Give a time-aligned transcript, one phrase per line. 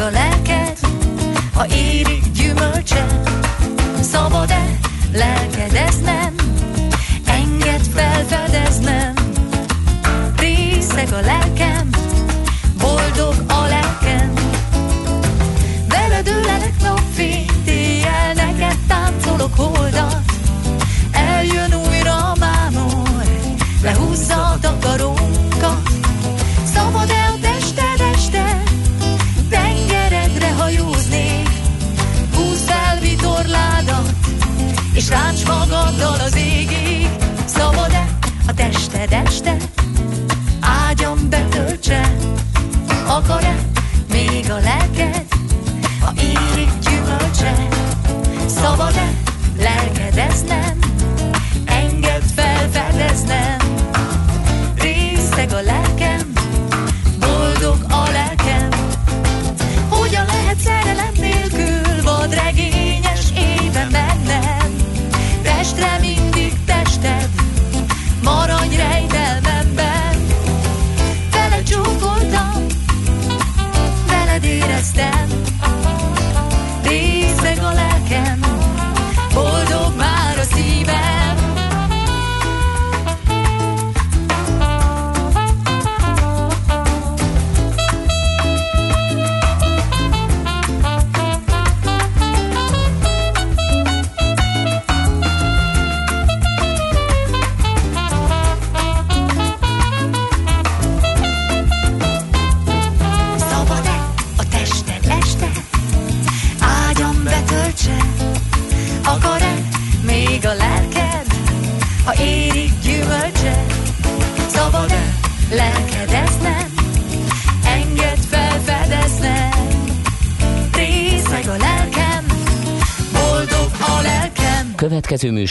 [0.00, 0.80] a lelked,
[1.54, 2.17] ha érik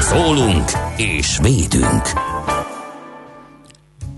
[0.00, 2.02] Szólunk és védünk.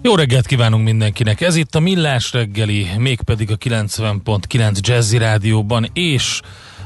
[0.02, 1.40] Jó reggelt kívánunk mindenkinek!
[1.40, 6.40] Ez itt a Millás reggeli, mégpedig a 90.9 Jazzy Rádióban, és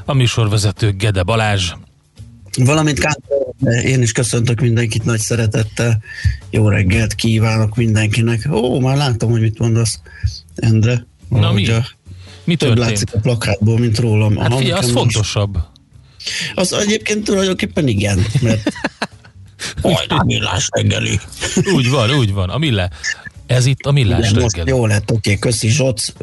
[0.05, 1.71] a műsorvezető Gede Balázs.
[2.57, 6.01] Valamint Kántor, én is köszöntök mindenkit nagy szeretettel.
[6.49, 8.47] Jó reggelt kívánok mindenkinek.
[8.51, 9.99] Ó, már látom, hogy mit mondasz,
[10.55, 11.05] Endre.
[11.29, 11.67] Na mi?
[11.69, 11.85] A,
[12.43, 12.89] Mi több történt?
[12.89, 14.37] látszik a plakátból, mint rólam.
[14.37, 15.57] Hát Aha, figyelj, az fontosabb.
[16.55, 18.61] Az egyébként tulajdonképpen igen, mert
[19.81, 21.19] majd millás reggeli.
[21.73, 22.49] Úgy van, úgy van.
[22.49, 22.89] A Mille.
[23.47, 24.69] Ez itt a Millás Igen, reggeli.
[24.69, 26.13] jó lett, oké, köszi Zsoc,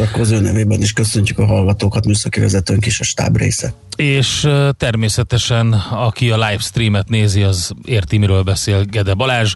[0.00, 3.74] akkor az ő nevében is köszöntjük a hallgatókat, műszaki vezetőnk is a stáb része.
[3.96, 9.54] És természetesen, aki a livestreamet nézi, az érti, miről beszél Gede Balázs.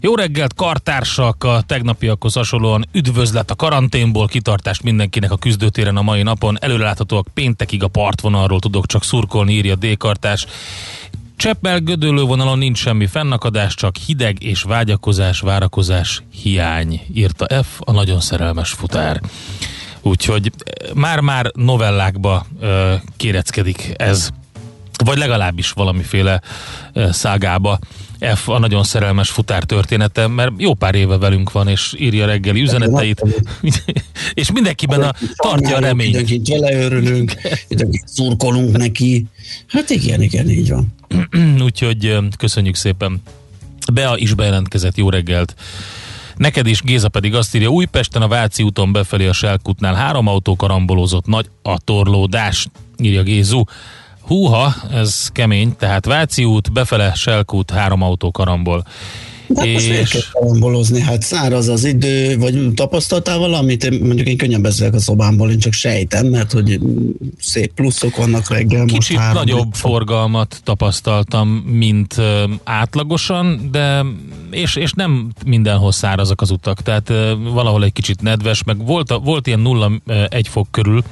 [0.00, 1.44] Jó reggelt, kartársak!
[1.44, 6.56] A tegnapiakhoz hasonlóan üdvözlet a karanténból, kitartást mindenkinek a küzdőtéren a mai napon.
[6.60, 10.46] Előreláthatóak péntekig a partvonalról tudok csak szurkolni, írja D-kartás.
[11.36, 17.92] Cseppel gödöllő vonalon nincs semmi fennakadás, csak hideg és vágyakozás, várakozás, hiány, írta F, a
[17.92, 19.20] nagyon szerelmes futár.
[20.02, 24.30] Úgyhogy eh, már-már novellákba ö, kéreckedik ez,
[25.04, 26.40] vagy legalábbis valamiféle
[27.10, 27.78] szágába.
[28.34, 32.60] F a nagyon szerelmes futár története, mert jó pár éve velünk van, és írja reggeli
[32.60, 33.22] üzeneteit,
[34.34, 36.14] és mindenkiben a, tartja a reményt.
[36.14, 37.34] Időnként vele örülünk,
[37.68, 39.26] időnként szurkolunk neki.
[39.66, 40.94] Hát igen, igen, így van.
[41.66, 43.22] Úgyhogy köszönjük szépen.
[43.92, 45.54] Bea is bejelentkezett, jó reggelt.
[46.36, 50.56] Neked is, Géza pedig azt írja, Újpesten a Váci úton befelé a Selkutnál három autó
[50.56, 52.66] karambolozott, nagy a torlódás,
[52.98, 53.62] írja Gézu.
[54.26, 58.84] Húha, ez kemény, tehát Váci út, befele Selkút, három autó karambol.
[59.54, 61.00] Hát most kell karambolozni?
[61.00, 63.84] Hát száraz az idő, vagy tapasztaltál valamit?
[63.84, 66.80] Én, mondjuk én könnyen beszélek a szobámból, én csak sejtem, mert hogy
[67.38, 68.80] szép pluszok vannak reggel.
[68.82, 72.14] most Kicsit három nagyobb itt- forgalmat tapasztaltam, mint
[72.64, 74.04] átlagosan, de
[74.50, 77.12] és, és nem mindenhol szárazak az utak, tehát
[77.52, 79.92] valahol egy kicsit nedves, meg volt, volt ilyen nulla
[80.28, 81.02] egy fok körül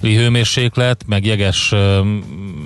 [0.00, 1.74] hőmérséklet, meg jeges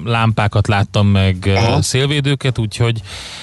[0.04, 1.82] lámpákat láttam, meg Aha.
[1.82, 3.00] szélvédőket, úgyhogy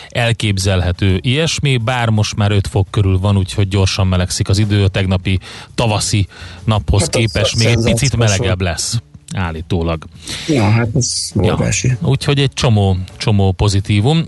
[0.10, 4.88] elképzelhető ilyesmi, bár most már 5 fok körül van, úgyhogy gyorsan melegszik az idő, a
[4.88, 5.40] tegnapi
[5.76, 6.28] tavaszi
[6.64, 9.02] naphoz Hát képest még egy picit melegebb lesz
[9.36, 10.04] állítólag.
[10.48, 11.98] Ja, hát ez óriási.
[12.02, 14.26] Úgyhogy egy csomó, csomó pozitívum.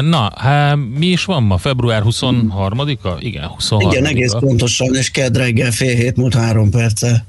[0.00, 1.56] Na, hát mi is van ma?
[1.56, 3.08] Február 23-a?
[3.18, 7.24] Igen, 23 Igen, egész pontosan, és kedd reggel fél hét múlt három perce.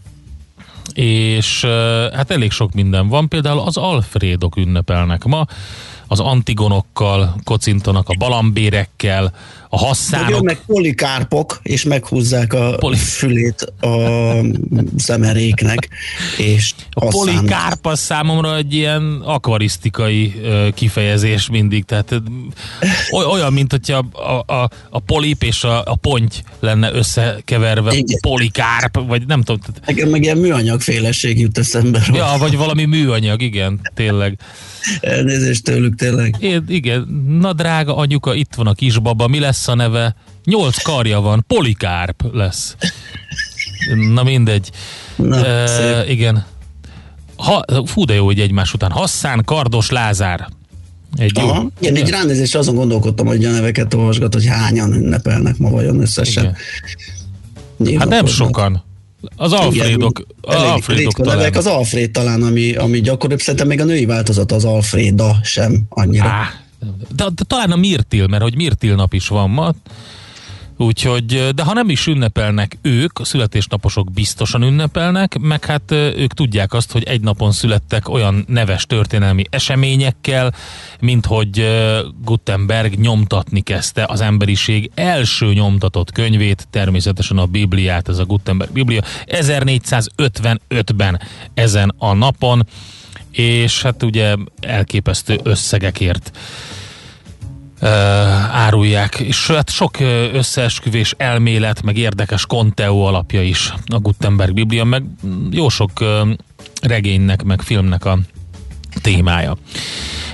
[0.94, 1.66] És
[2.14, 3.28] hát elég sok minden van.
[3.28, 5.46] Például az Alfredok ünnepelnek ma.
[6.08, 9.34] Az antigonokkal kocintanak, a balambérekkel,
[9.70, 10.42] a hasszánok.
[10.42, 13.98] meg polikárpok, és meghúzzák a Poli- fülét a
[14.98, 15.90] szemeréknek,
[16.38, 20.34] és A polikárp az számomra egy ilyen akvarisztikai
[20.74, 22.22] kifejezés mindig, tehát
[23.12, 28.20] olyan, mint hogyha a, a, a polip és a, a ponty lenne összekeverve, Igen.
[28.22, 32.02] polikárp, vagy nem tudom, tehát, Nekem meg ilyen műanyagféleség jut eszembe.
[32.14, 34.40] ja, vagy valami műanyag, igen, tényleg.
[35.02, 36.36] Elnézést tőlük tényleg.
[36.40, 40.16] É, igen, na drága anyuka, itt van a kisbaba, mi lesz a neve?
[40.46, 42.76] Nyolc karja van, polikárp lesz.
[44.14, 44.70] Na mindegy.
[45.16, 46.10] Na, szép.
[46.10, 46.46] igen.
[47.36, 48.92] Ha, fú, de jó, hogy egymás után.
[48.92, 50.48] Hasszán, Kardos, Lázár.
[51.18, 51.48] Egy jó.
[51.48, 51.68] Aha.
[51.80, 56.44] Igen, így ránézés azon gondolkodtam, hogy a neveket olvasgat, hogy hányan ünnepelnek ma vajon összesen.
[56.44, 56.56] Igen.
[57.78, 58.84] Nyilván Hát nem sokan.
[59.36, 61.38] Az Alfredok, az elég Alfredok talán.
[61.38, 65.84] nevek, az Alfred talán, ami, ami gyakoribb, szerintem még a női változat az Alfreda sem
[65.90, 66.28] annyira.
[66.30, 66.50] Á,
[67.16, 69.74] de, de talán a Mirtil, mert hogy Mirtil nap is van ma,
[70.80, 76.74] Úgyhogy, de ha nem is ünnepelnek ők, a születésnaposok biztosan ünnepelnek, meg hát ők tudják
[76.74, 80.54] azt, hogy egy napon születtek olyan neves történelmi eseményekkel,
[81.00, 81.68] mint hogy
[82.24, 89.02] Gutenberg nyomtatni kezdte az emberiség első nyomtatott könyvét, természetesen a Bibliát, ez a Gutenberg Biblia,
[89.26, 91.20] 1455-ben
[91.54, 92.68] ezen a napon,
[93.38, 96.38] és hát ugye elképesztő összegekért
[97.82, 97.90] uh,
[98.56, 100.00] árulják, és hát sok
[100.34, 105.04] összeesküvés elmélet, meg érdekes konteó alapja is a Gutenberg Biblia, meg
[105.52, 106.32] jó sok ö,
[106.82, 108.20] regénynek, meg filmnek a
[109.02, 109.58] témája.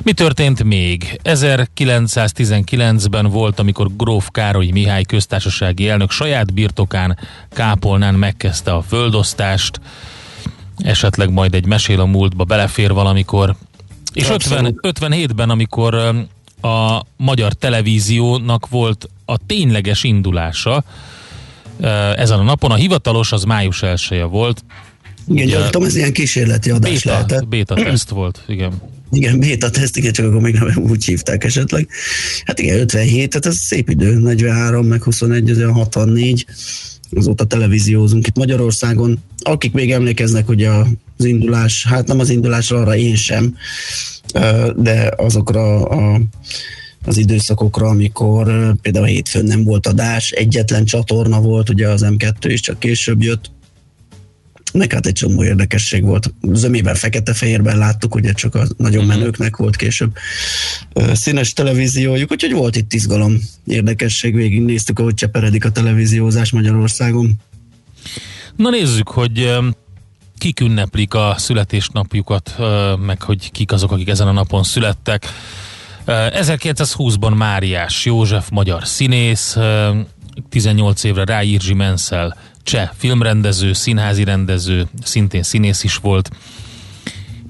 [0.04, 1.20] Mi történt még?
[1.24, 7.18] 1919-ben volt, amikor Gróf Károly Mihály köztársasági elnök saját birtokán
[7.50, 9.80] Kápolnán megkezdte a földosztást,
[10.78, 13.56] esetleg majd egy mesél a múltba belefér valamikor.
[14.14, 15.96] És 50, 57-ben, amikor
[16.62, 20.84] a magyar televíziónak volt a tényleges indulása,
[22.16, 24.64] ezen a napon a hivatalos az május 1 volt,
[25.28, 27.48] Igen, ugye- gyanítom, ez ilyen kísérleti adás béta, lehetett.
[27.48, 28.72] béta teszt volt, igen.
[29.12, 31.88] Igen, beta teszt, igen, csak akkor még nem úgy hívták esetleg.
[32.46, 36.46] Hát igen, 57, tehát ez szép idő, 43, meg 21, ez olyan 64.
[37.12, 39.20] Azóta televíziózunk itt Magyarországon.
[39.38, 43.56] Akik még emlékeznek, hogy az indulás, hát nem az indulásra, arra én sem,
[44.76, 46.22] de azokra a,
[47.06, 52.60] az időszakokra, amikor például hétfőn nem volt adás, egyetlen csatorna volt, ugye az M2 is
[52.60, 53.52] csak később jött,
[54.74, 56.34] meg hát egy csomó érdekesség volt.
[56.42, 60.16] Zömében fekete-fehérben láttuk, ugye csak a nagyon menőknek volt később
[61.14, 67.34] színes televíziójuk, úgyhogy volt itt izgalom, érdekesség, végignéztük, ahogy cseperedik a televíziózás Magyarországon.
[68.56, 69.58] Na nézzük, hogy
[70.38, 72.56] kik ünneplik a születésnapjukat,
[73.06, 75.26] meg hogy kik azok, akik ezen a napon születtek.
[76.06, 80.00] Ö, 1920-ban Máriás József, magyar színész, ö,
[80.50, 86.30] 18 évre rá Irzsi Menzel, cseh filmrendező, színházi rendező, szintén színész is volt.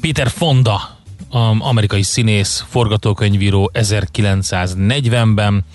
[0.02, 0.98] Peter Fonda,
[1.30, 5.66] am- amerikai színész, forgatókönyvíró 1940-ben,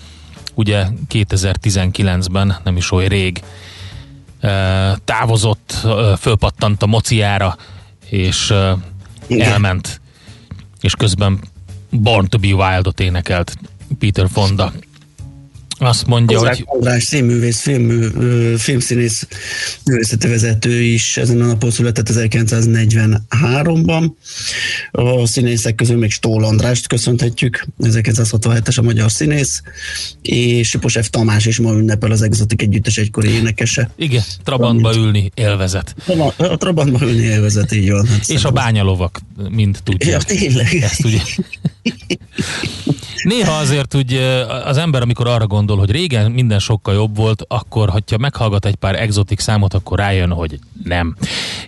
[0.53, 3.43] ugye 2019-ben, nem is oly rég,
[4.41, 7.57] ö, távozott, ö, fölpattant a mociára,
[8.09, 8.53] és
[9.27, 9.51] Igen.
[9.51, 10.01] elment,
[10.81, 11.39] és közben
[11.91, 13.57] Born to be Wild-ot énekelt
[13.99, 14.73] Peter Fonda.
[15.79, 18.11] Azt mondja, Kozák hogy András színművész, film,
[18.57, 19.27] filmszínész
[19.85, 24.11] művészeti vezető is ezen a napon született 1943-ban.
[24.91, 29.61] A színészek közül még Stól Andrást köszönhetjük, 1967-es a magyar színész,
[30.21, 33.89] és Siposev Tamás is ma ünnepel az Exotic együttes egykori énekese.
[33.97, 35.95] igen, Trabantba ülni élvezet.
[36.37, 38.07] A Trabantban ülni élvezet, így van.
[38.07, 40.23] Hát És a bányalovak, mind Ja, tudják.
[40.23, 40.73] tényleg.
[40.81, 41.19] Ezt ugye.
[43.23, 44.13] Néha azért úgy
[44.65, 48.75] az ember, amikor arra gondol, hogy régen minden sokkal jobb volt, akkor, hogyha meghallgat egy
[48.75, 51.15] pár exotik számot, akkor rájön, hogy nem.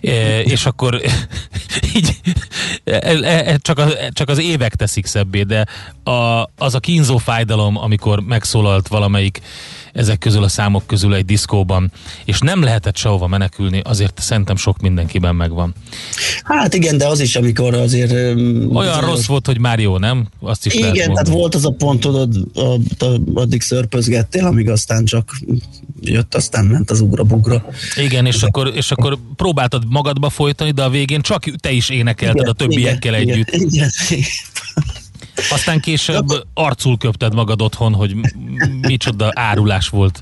[0.00, 1.00] E, és akkor
[1.96, 2.20] így
[2.84, 5.66] e, e, csak, az, csak az évek teszik szebbé, de
[6.04, 9.40] a, az a kínzó fájdalom, amikor megszólalt valamelyik
[9.92, 11.92] ezek közül a számok közül egy diszkóban,
[12.24, 15.74] és nem lehetett sehova menekülni, azért szerintem sok mindenkiben megvan.
[16.42, 18.12] Hát igen, de az is, amikor azért...
[18.72, 20.28] Olyan rossz volt, hogy már jó, nem?
[20.40, 22.34] Azt is Igen, tehát volt az a pont, tudod,
[23.34, 25.38] addig szörpözgettél, amíg aztán csak
[26.00, 27.64] jött, aztán ment az ugra-bugra.
[27.96, 32.48] Igen, és akkor, és akkor próbáltad magadba folytani, de a végén csak te is énekelted
[32.48, 33.50] a többiekkel igen, együtt.
[33.50, 34.24] Igen, igen.
[35.50, 38.14] Aztán később arcul köpted magad otthon, hogy
[38.80, 40.20] micsoda árulás volt.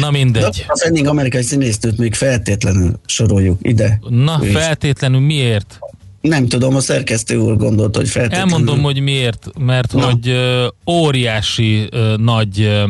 [0.00, 0.64] Na mindegy.
[0.68, 4.00] A Fanning amerikai színésznőt még feltétlenül soroljuk ide.
[4.08, 5.78] Na, És feltétlenül miért?
[6.20, 8.52] Nem tudom, a szerkesztő úr gondolta, hogy feltétlenül.
[8.52, 9.46] Elmondom, hogy miért.
[9.58, 10.04] Mert Na.
[10.04, 12.84] hogy ö, óriási ö, nagy, ö,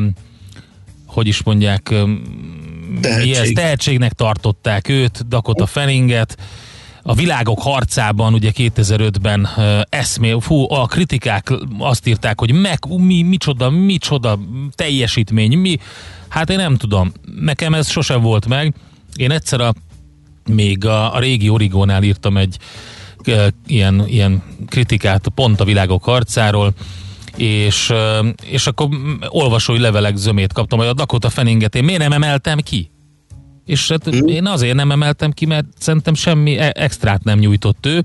[1.07, 3.33] hogy is mondják, ö, mi Tehetség.
[3.35, 6.37] ez, tehetségnek tartották őt, Dakota Fanninget,
[7.03, 13.23] a világok harcában, ugye 2005-ben uh, eszmé, fú, a kritikák azt írták, hogy meg, mi,
[13.23, 14.39] micsoda, micsoda
[14.71, 15.79] teljesítmény, mi,
[16.29, 18.75] hát én nem tudom, nekem ez sosem volt meg,
[19.17, 19.75] én egyszer a,
[20.51, 22.57] még a, a régi Origónál írtam egy
[23.27, 26.73] uh, ilyen, ilyen kritikát pont a világok harcáról,
[27.37, 32.01] és, uh, és akkor mm, olvasói levelek zömét kaptam, hogy a Dakota Fanninget én miért
[32.01, 32.92] nem emeltem ki?
[33.73, 34.27] És hát Mhm.
[34.29, 38.03] én azért nem emeltem ki, mert szerintem semmi e- extrát nem nyújtott ő.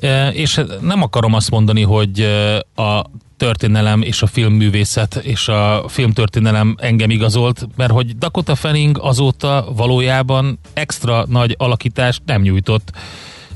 [0.00, 3.04] E, És nem akarom azt mondani, hogy e, a
[3.36, 10.58] történelem és a filmművészet és a filmtörténelem engem igazolt, mert hogy Dakota Fanning azóta valójában
[10.72, 12.90] extra nagy alakítást nem nyújtott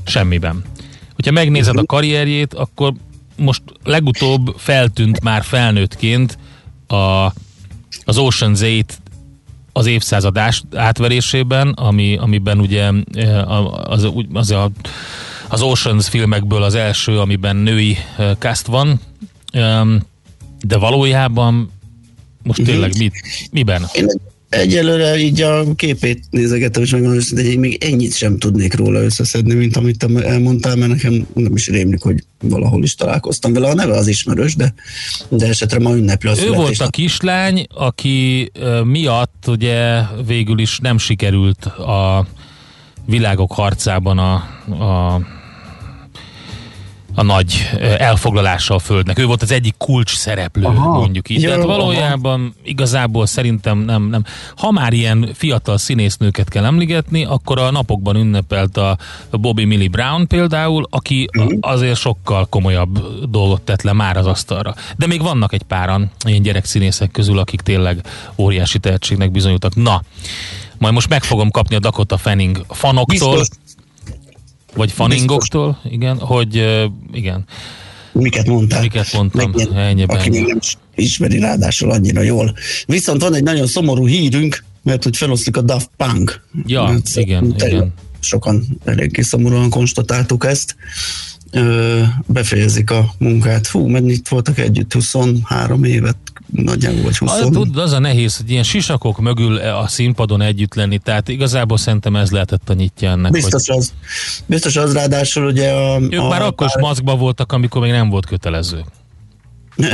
[0.05, 0.63] semmiben.
[1.15, 2.93] Hogyha megnézed a karrierjét, akkor
[3.35, 6.37] most legutóbb feltűnt már felnőttként
[6.87, 6.95] a,
[8.05, 8.97] az Ocean's 8
[9.79, 13.51] az évszázad ás- átverésében, ami, amiben ugye eh,
[13.91, 14.71] az, az, a,
[15.47, 18.99] az Oceans filmekből az első, amiben női eh, cast van,
[20.61, 21.71] de valójában
[22.43, 23.13] most tényleg mit,
[23.51, 23.85] miben?
[23.93, 24.07] Én
[24.49, 29.77] egyelőre így a képét nézegettem, és megmondom, hogy még ennyit sem tudnék róla összeszedni, mint
[29.77, 33.69] amit te elmondtál, mert nekem nem is rémlik, hogy valahol is találkoztam vele.
[33.69, 34.73] A neve az ismerős, de,
[35.29, 38.51] de esetre ma ünnepli a Ő volt a kislány, aki
[38.83, 42.27] miatt ugye végül is nem sikerült a
[43.05, 44.33] világok harcában a,
[44.83, 45.21] a
[47.15, 49.19] a nagy elfoglalása a Földnek.
[49.19, 50.97] Ő volt az egyik kulcs szereplő, Aha.
[50.99, 51.41] mondjuk így.
[51.41, 51.77] Jó, Tehát aha.
[51.77, 54.23] valójában igazából szerintem nem, nem.
[54.57, 58.97] Ha már ilyen fiatal színésznőket kell emlegetni, akkor a napokban ünnepelt a
[59.31, 62.99] Bobby Millie Brown például, aki a- azért sokkal komolyabb
[63.29, 64.75] dolgot tett le már az asztalra.
[64.97, 68.01] De még vannak egy páran ilyen gyerekszínészek közül, akik tényleg
[68.37, 69.75] óriási tehetségnek bizonyultak.
[69.75, 70.03] Na,
[70.77, 73.47] majd most meg fogom kapni a Dakota Fanning fanoktól, Biztos,
[74.75, 76.55] vagy faningoktól, igen, hogy
[77.11, 77.45] igen,
[78.11, 78.81] miket mondtál.
[78.81, 79.51] Miket mondtam?
[79.51, 80.59] Megint, Ennyi, aki még nem
[80.95, 82.55] ismeri ráadásul annyira jól.
[82.85, 86.41] Viszont van egy nagyon szomorú hírünk, mert hogy feloszlik a Daft Punk.
[86.65, 87.93] Ja, Mert igen, igen.
[88.19, 90.75] Sokan eléggé szomorúan konstatáltuk ezt.
[92.25, 93.67] Befejezik a munkát.
[93.67, 94.93] Fú, mennyit voltak együtt?
[94.93, 96.17] 23 évet
[96.51, 97.31] nagyjából, vagy 20.
[97.31, 101.77] Az, tudod, az a nehéz, hogy ilyen sisakok mögül a színpadon együtt lenni, tehát igazából
[101.77, 103.31] szerintem ez lehetett a nyitja ennek.
[103.31, 103.93] Biztos az.
[104.45, 105.93] Biztos az ráadásul ugye a...
[105.93, 108.85] hogy ők a, már akkor is maszkban voltak, amikor még nem volt kötelező.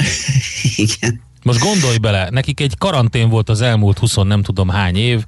[0.76, 1.22] Igen.
[1.44, 5.26] Most gondolj bele, nekik egy karantén volt az elmúlt 20 nem tudom hány év,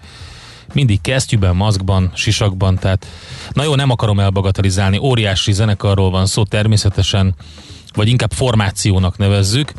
[0.73, 3.07] mindig kesztyűben, maszkban, sisakban, tehát
[3.51, 7.35] na jó, nem akarom elbagatelizálni, óriási zenekarról van szó természetesen,
[7.93, 9.73] vagy inkább formációnak nevezzük,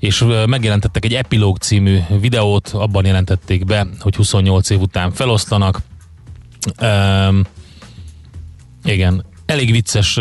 [0.00, 5.80] és megjelentettek egy Epilóg című videót, abban jelentették be, hogy 28 év után feloszlanak.
[6.82, 7.44] Um,
[8.84, 10.18] igen, elég vicces,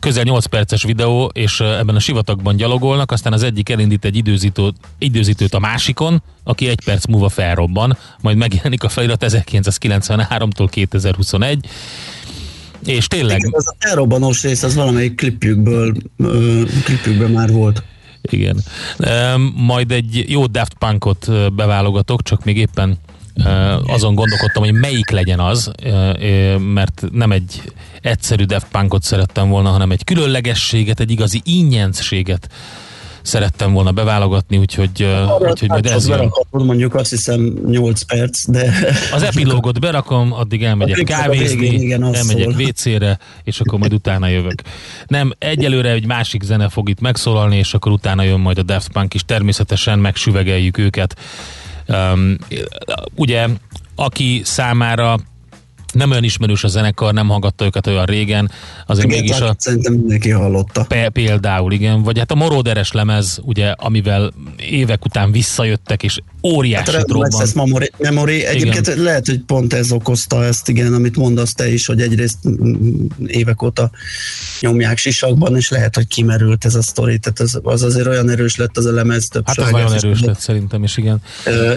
[0.00, 4.76] közel 8 perces videó, és ebben a sivatagban gyalogolnak, aztán az egyik elindít egy időzítőt,
[4.98, 11.66] időzítőt a másikon, aki egy perc múlva felrobban, majd megjelenik a felirat 1993-tól 2021,
[12.84, 17.82] és tényleg Az a elrobbanós rész, az valamelyik klipjükből, ö, klipjükből már volt.
[18.30, 18.62] Igen.
[19.54, 22.98] Majd egy jó Daft Punkot beválogatok, csak még éppen
[23.86, 25.70] azon gondolkodtam, hogy melyik legyen az,
[26.58, 32.48] mert nem egy egyszerű Daft Punkot szerettem volna, hanem egy különlegességet, egy igazi ingyenséget
[33.24, 36.16] szerettem volna beválogatni, úgyhogy, ö, úgyhogy majd ez jön.
[36.16, 38.72] berakhatod, mondjuk azt hiszem 8 perc, de
[39.12, 42.58] Az epilógot berakom, addig elmegyek A végén, kávézni, igen, az elmegyek.
[42.58, 44.62] WC-re, és akkor majd utána jövök.
[45.06, 48.92] Nem, egyelőre egy másik zene fog itt megszólalni, és akkor utána jön majd a Daft
[48.92, 49.24] Punk is.
[49.24, 51.16] Természetesen megsüvegeljük őket.
[51.88, 52.36] Um,
[53.14, 53.48] ugye,
[53.94, 55.18] aki számára
[55.94, 58.50] nem olyan ismerős a zenekar, nem hallgatta őket olyan régen,
[58.86, 60.86] azért igen, mégis a, tehát szerintem mindenki hallotta.
[61.12, 62.02] Például, igen.
[62.02, 67.34] Vagy hát a moróderes lemez, ugye, amivel évek után visszajöttek, és óriási Hát a robbant.
[67.34, 68.44] Access Memory, memory.
[68.44, 69.02] Egyébként Igen.
[69.02, 73.62] lehet, hogy pont ez okozta ezt, igen, amit mondasz te is, hogy egyrészt mm, évek
[73.62, 73.90] óta
[74.60, 78.56] nyomják sisakban, és lehet, hogy kimerült ez a sztori, tehát az, az azért olyan erős
[78.56, 81.20] lett az a lemez, több Hát az nagyon erős lett szerintem is, igen.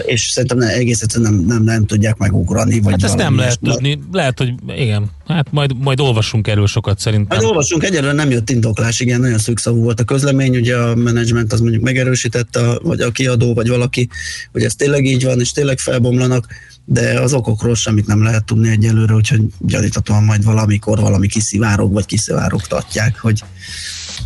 [0.06, 2.80] És szerintem ne, egész egyszerűen nem, nem, nem tudják megugrani.
[2.80, 4.00] Vagy Hát ezt nem lehet tudni.
[4.12, 5.10] Lehet, hogy igen.
[5.26, 7.38] Hát majd, majd olvassunk erről sokat szerintem.
[7.38, 11.52] Hát olvasunk, egyelőre nem jött indoklás, igen, nagyon szűkszavú volt a közlemény, ugye a menedzsment
[11.52, 14.08] az mondjuk megerősítette, vagy a kiadó, vagy valaki,
[14.52, 16.46] hogy ez tényleg így van, és tényleg felbomlanak,
[16.84, 22.06] de az okokról semmit nem lehet tudni egyelőre, úgyhogy gyaníthatóan majd valamikor valami kiszivárog, vagy
[22.06, 23.42] kiszivárogtatják, hogy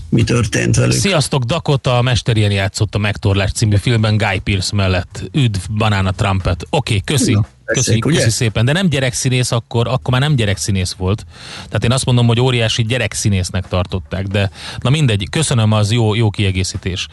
[0.08, 0.92] mi történt velük.
[0.92, 5.30] Sziasztok, Dakota, a Mester ilyen játszott a Megtorlás című filmben Guy Pearce mellett.
[5.32, 6.66] Üdv, Banana Trumpet.
[6.70, 7.32] Oké, okay, köszi.
[7.32, 8.16] Na, Tessék, ugye?
[8.16, 11.26] köszi szépen, de nem gyerekszínész akkor, akkor már nem gyerekszínész volt.
[11.54, 16.30] Tehát én azt mondom, hogy óriási gyerekszínésznek tartották, de na mindegy, köszönöm, az jó, jó
[16.30, 17.08] kiegészítés.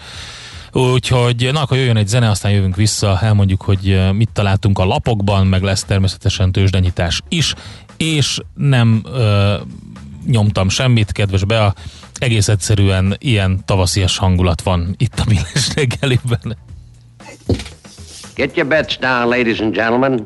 [0.72, 5.48] Úgyhogy, na akkor jöjjön egy zene, aztán jövünk vissza, elmondjuk, hogy mit találtunk a lapokban,
[5.48, 7.54] meg lesz természetesen tőzsdenyítás is,
[7.98, 9.56] és nem ö,
[10.25, 11.74] nyomtam semmit, kedves Bea,
[12.13, 16.58] egész egyszerűen ilyen tavaszias hangulat van itt a Millás reggeliben.
[18.36, 20.25] Get your bets down, ladies and gentlemen.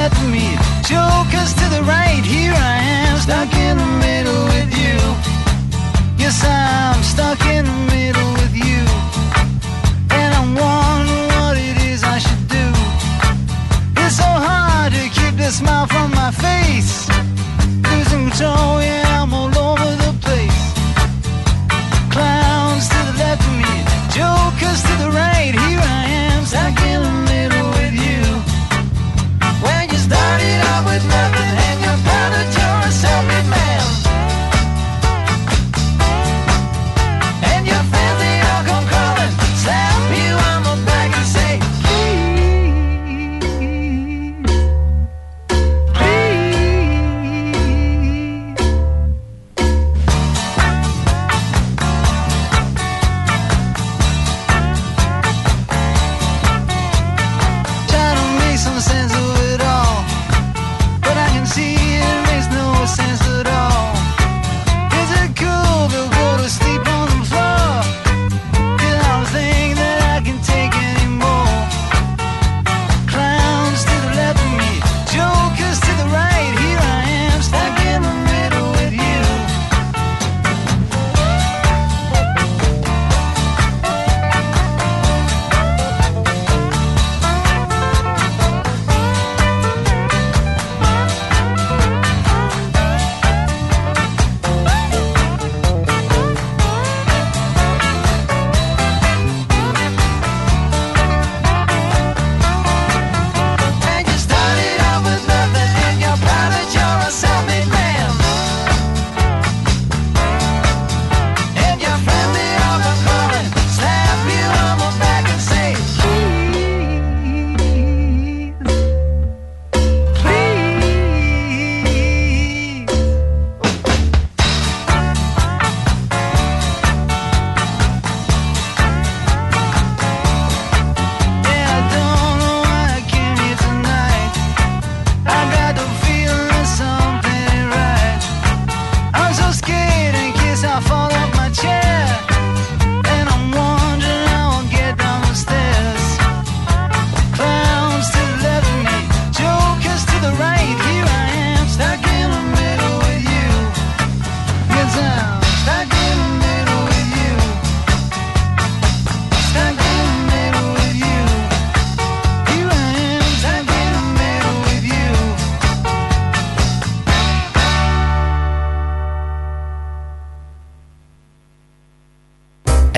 [0.00, 0.56] Left me,
[0.88, 2.24] jokers to the right.
[2.24, 4.96] Here I am, stuck in the middle with you.
[6.16, 8.80] Yes, I'm stuck in the middle with you.
[10.18, 12.66] And I'm wondering what it is I should do.
[14.00, 17.06] It's so hard to keep the smile from my face.
[17.90, 19.09] Losing control, yeah,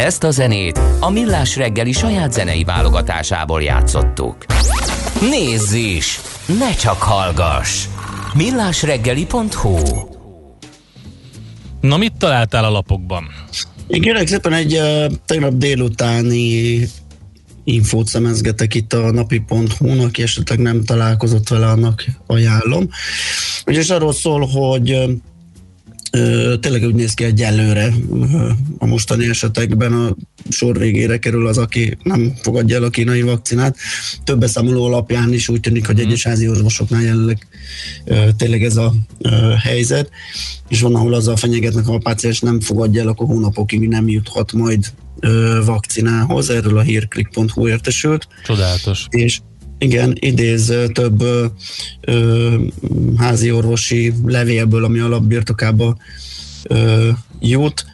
[0.02, 4.36] Ezt a zenét a Millás reggeli saját zenei válogatásából játszottuk.
[5.20, 6.20] Nézz is!
[6.58, 7.84] Ne csak hallgass!
[8.34, 9.78] millásreggeli.hu
[11.80, 13.24] Na mit találtál a lapokban?
[13.86, 16.78] Én kérlek szépen egy uh, tegnap délutáni
[17.64, 22.88] infót szemezgetek itt a napi.hu-n, aki esetleg nem találkozott vele, annak ajánlom.
[23.66, 25.20] Ugyanis arról szól, hogy
[26.14, 27.92] Ö, tényleg úgy néz ki egyelőre
[28.82, 30.16] a mostani esetekben a
[30.48, 33.76] sor végére kerül az, aki nem fogadja el a kínai vakcinát.
[34.24, 37.46] Több beszámoló alapján is úgy tűnik, hogy egyes házi orvosoknál jelenleg
[38.04, 39.28] ö, tényleg ez a ö,
[39.62, 40.10] helyzet,
[40.68, 44.52] és van, ahol azzal fenyegetnek, ha a páciens nem fogadja el, akkor hónapokig nem juthat
[44.52, 44.84] majd
[45.20, 46.50] ö, vakcinához.
[46.50, 48.28] Erről a hírklik.hu értesült.
[48.44, 49.06] Csodálatos.
[49.10, 49.40] És
[49.78, 51.46] igen, idéz több ö,
[52.00, 52.54] ö,
[53.16, 55.96] házi orvosi levélből, ami alapbirtokába
[56.62, 57.90] ö, jut.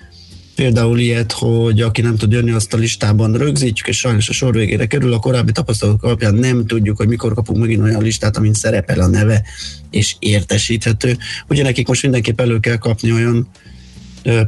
[0.59, 4.55] Például ilyet, hogy aki nem tud jönni, azt a listában rögzítjük, és sajnos a sor
[4.55, 5.13] végére kerül.
[5.13, 9.07] A korábbi tapasztalatok alapján nem tudjuk, hogy mikor kapunk megint olyan listát, amin szerepel a
[9.07, 9.43] neve,
[9.91, 11.17] és értesíthető.
[11.49, 13.49] Ugye nekik most mindenképp elő kell kapni olyan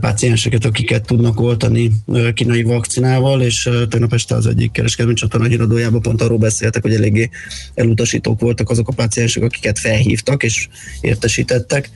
[0.00, 1.92] pácienseket, akiket tudnak oltani
[2.34, 7.30] kínai vakcinával, és tegnap este az egyik kereskedelmi csatorna híradójában pont arról beszéltek, hogy eléggé
[7.74, 10.68] elutasítók voltak azok a páciensek, akiket felhívtak és
[11.00, 11.90] értesítettek,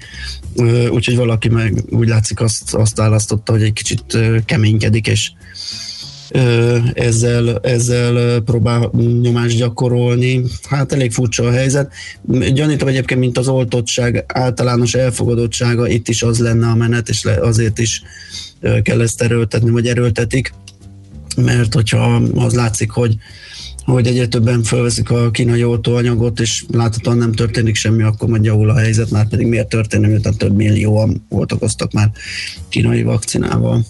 [0.90, 5.30] úgyhogy valaki meg úgy látszik azt, azt választotta, hogy egy kicsit keménykedik, és
[6.94, 8.90] ezzel, ezzel próbál
[9.22, 10.42] nyomást gyakorolni.
[10.68, 11.92] Hát elég furcsa a helyzet.
[12.52, 17.78] Gyanítom egyébként, mint az oltottság általános elfogadottsága, itt is az lenne a menet, és azért
[17.78, 18.02] is
[18.82, 20.54] kell ezt erőltetni, vagy erőltetik,
[21.36, 23.16] mert hogyha az látszik, hogy
[23.84, 28.70] hogy egyre többen felveszik a kínai oltóanyagot, és láthatóan nem történik semmi, akkor majd javul
[28.70, 32.10] a helyzet, már pedig miért történik, miután több millióan oltakoztak már
[32.68, 33.84] kínai vakcinával.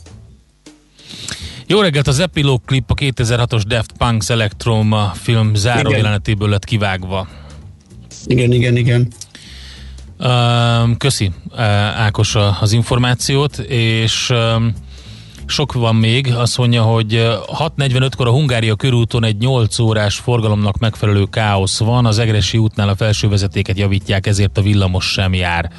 [1.67, 6.01] Jó reggelt, az epilóg klip a 2006-os Daft Punk's Electroma film záró igen.
[6.01, 7.29] jelenetéből lett kivágva.
[8.27, 9.13] Igen, igen, igen.
[10.99, 11.31] Köszi
[11.97, 14.33] Ákos az információt, és
[15.47, 17.13] sok van még, azt mondja, hogy
[17.47, 22.97] 6.45-kor a Hungária körúton egy 8 órás forgalomnak megfelelő káosz van, az Egresi útnál a
[22.97, 25.71] felső vezetéket javítják, ezért a villamos sem jár.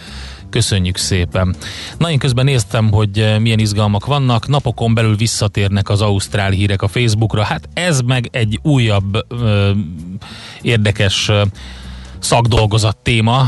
[0.56, 1.56] Köszönjük szépen.
[1.98, 4.48] Na, én közben néztem, hogy eh, milyen izgalmak vannak.
[4.48, 7.44] Napokon belül visszatérnek az ausztrál hírek a Facebookra.
[7.44, 9.72] Hát ez meg egy újabb ö,
[10.62, 11.41] érdekes ö,
[12.26, 13.40] szakdolgozat téma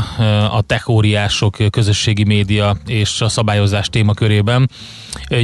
[0.50, 4.70] a techóriások, közösségi média és a szabályozás témakörében.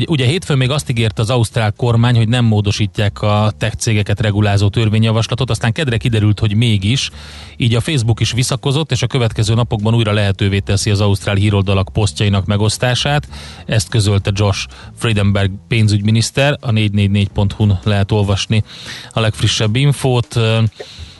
[0.07, 4.69] Ugye hétfőn még azt ígérte az ausztrál kormány, hogy nem módosítják a tech cégeket regulázó
[4.69, 7.11] törvényjavaslatot, aztán kedre kiderült, hogy mégis,
[7.57, 11.89] így a Facebook is visszakozott, és a következő napokban újra lehetővé teszi az ausztrál híroldalak
[11.93, 13.29] posztjainak megosztását.
[13.67, 14.67] Ezt közölte Josh
[14.97, 18.65] Friedenberg pénzügyminiszter, a 444.hu-n lehet olvasni
[19.13, 20.41] a legfrissebb infót.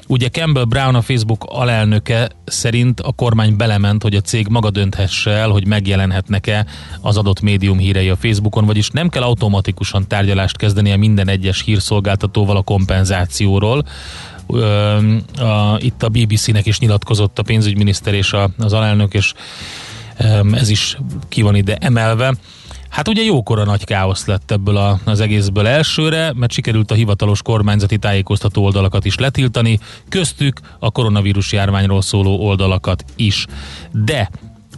[0.09, 5.31] Ugye Campbell Brown, a Facebook alelnöke szerint a kormány belement, hogy a cég maga dönthesse
[5.31, 6.67] el, hogy megjelenhetnek-e
[7.01, 12.57] az adott médium hírei a Facebookon, vagyis nem kell automatikusan tárgyalást kezdenie minden egyes hírszolgáltatóval
[12.57, 13.85] a kompenzációról.
[15.79, 19.33] Itt a BBC-nek is nyilatkozott a pénzügyminiszter és az alelnök, és
[20.53, 22.35] ez is ki van ide emelve.
[22.95, 27.43] Hát ugye jókora nagy káosz lett ebből a, az egészből elsőre, mert sikerült a hivatalos
[27.43, 29.79] kormányzati tájékoztató oldalakat is letiltani,
[30.09, 33.47] köztük a koronavírus járványról szóló oldalakat is.
[33.93, 34.31] De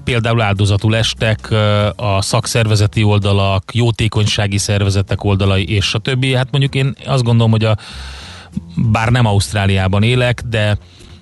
[0.04, 1.50] például áldozatul estek
[1.96, 6.34] a szakszervezeti oldalak, jótékonysági szervezetek oldalai és a többi.
[6.34, 7.76] Hát mondjuk én azt gondolom, hogy a,
[8.76, 10.78] bár nem Ausztráliában élek, de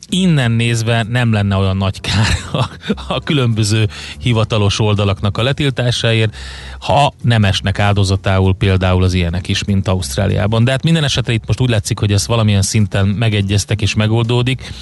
[0.08, 2.68] innen nézve nem lenne olyan nagy kár a,
[3.08, 3.88] a különböző
[4.18, 6.36] hivatalos oldalaknak a letiltásáért,
[6.78, 10.64] ha nem esnek áldozatául például az ilyenek is, mint Ausztráliában.
[10.64, 14.72] De hát minden esetre itt most úgy látszik, hogy ez valamilyen szinten megegyeztek és megoldódik,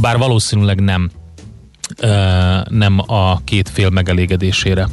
[0.00, 1.10] bár valószínűleg nem,
[2.68, 4.88] nem a két fél megelégedésére.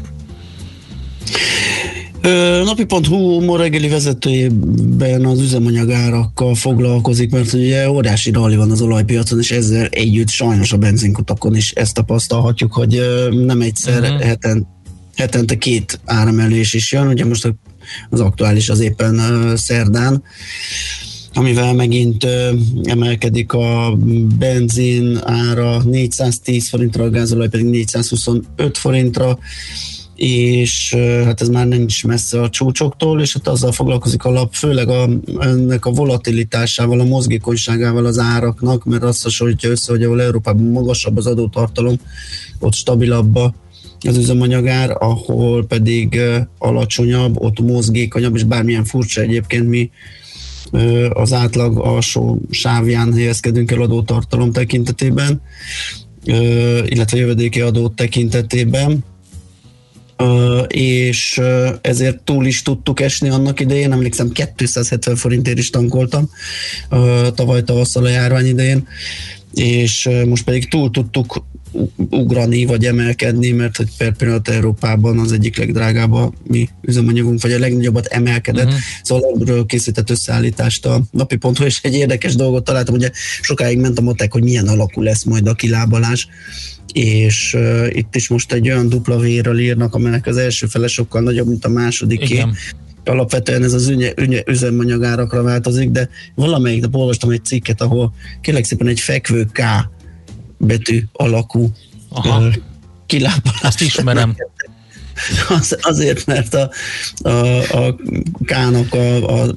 [2.64, 9.52] Napi.hu ma reggeli vezetőjében az üzemanyagárakkal foglalkozik, mert ugye óriási rally van az olajpiacon, és
[9.52, 13.02] ezzel együtt sajnos a benzinkutakon is ezt tapasztalhatjuk, hogy
[13.46, 14.22] nem egyszer uh-huh.
[14.22, 14.68] heten,
[15.16, 17.54] hetente két áramelés is jön, ugye most
[18.10, 19.22] az aktuális az éppen
[19.56, 20.24] szerdán,
[21.34, 22.28] amivel megint
[22.84, 23.98] emelkedik a
[24.40, 29.40] benzin ára 410 forintra, a gázolaj pedig 425 forintra,
[30.26, 34.90] és hát ez már nincs messze a csúcsoktól, és hát azzal foglalkozik a lap, főleg
[34.90, 35.10] a,
[35.40, 41.18] ennek a volatilitásával, a mozgékonyságával az áraknak, mert azt hasonlítja össze, hogy ahol Európában magasabb
[41.18, 41.96] az adótartalom,
[42.60, 43.36] ott stabilabb
[44.00, 46.22] az üzemanyagár, ahol pedig
[46.58, 49.92] alacsonyabb, ott mozgékonyabb, és bármilyen furcsa egyébként mi
[51.10, 55.42] az átlag alsó sávján helyezkedünk el adótartalom tekintetében,
[56.86, 59.04] illetve jövedéki adó tekintetében,
[60.67, 61.41] és
[61.82, 66.30] ezért túl is tudtuk esni annak idején, emlékszem 270 forintért is tankoltam
[67.36, 68.88] tavaly tavasszal a járvány idején,
[69.54, 71.45] és most pedig túl tudtuk
[72.10, 77.52] ugrani, vagy emelkedni, mert hogy per pillanat Európában az egyik legdrágább a mi üzemanyagunk, vagy
[77.52, 78.66] a legnagyobbat emelkedett.
[78.66, 78.80] Uh-huh.
[79.04, 84.02] Szóval erről készített összeállítást a napi.hu, és egy érdekes dolgot találtam, ugye sokáig ment a
[84.02, 86.28] matek, hogy milyen alakú lesz majd a kilábalás,
[86.94, 91.22] és uh, itt is most egy olyan dupla V-ről írnak, amelynek az első fele sokkal
[91.22, 92.34] nagyobb, mint a másodiké.
[92.34, 92.56] Igen.
[93.06, 98.66] Alapvetően ez az ünnye, ünnye, üzemanyagárakra változik, de valamelyik nap olvastam egy cikket, ahol kérlek
[98.66, 99.62] szépen egy fekvő K
[100.58, 101.72] betű alakú
[102.10, 102.42] Aha.
[102.42, 102.50] ö,
[103.06, 103.62] kilábalás.
[103.62, 104.36] Azt ismerem.
[105.50, 106.70] Az, azért, mert a,
[107.22, 107.30] a,
[107.78, 107.96] a
[108.46, 109.56] kának a, a,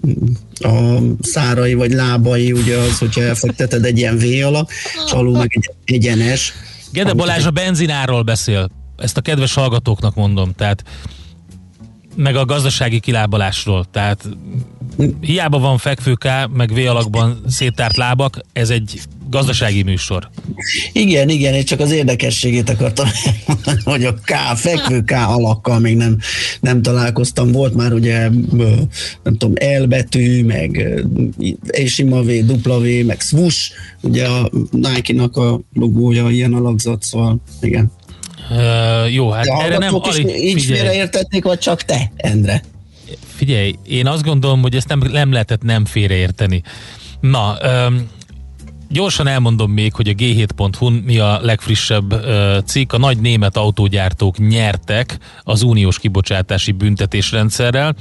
[0.69, 4.71] a szárai vagy lábai, ugye az, hogyha elfekteted egy ilyen V alak,
[5.07, 6.53] és alul meg egy egyenes.
[6.93, 8.69] Gede Balázs a benzináról beszél.
[8.97, 10.53] Ezt a kedves hallgatóknak mondom.
[10.53, 10.85] Tehát
[12.17, 13.87] meg a gazdasági kilábalásról.
[13.91, 14.29] Tehát
[15.21, 19.01] hiába van fekvőká, meg V alakban széttárt lábak, ez egy
[19.31, 20.31] gazdasági műsor.
[20.93, 25.97] Igen, igen, én csak az érdekességét akartam elmondani, hogy a K, fekvő K alakkal még
[25.97, 26.19] nem,
[26.61, 27.53] nem találkoztam.
[27.53, 28.29] Volt már ugye,
[29.23, 30.95] nem tudom, L betű, meg
[31.67, 37.37] és sima V, dupla V, meg swoosh, ugye a Nike-nak a logója ilyen alakzat, szóval
[37.61, 37.93] igen.
[38.51, 42.63] Uh, jó, hát De erre nem alig, így félreértették, vagy csak te, Endre?
[43.37, 46.63] figyelj, én azt gondolom, hogy ezt nem, nem lehetett nem félreérteni.
[47.21, 47.57] Na,
[47.87, 48.09] um,
[48.89, 52.93] Gyorsan elmondom még, hogy a g7.hu mi a legfrissebb uh, cikk.
[52.93, 57.95] A nagy német autógyártók nyertek az uniós kibocsátási büntetésrendszerrel.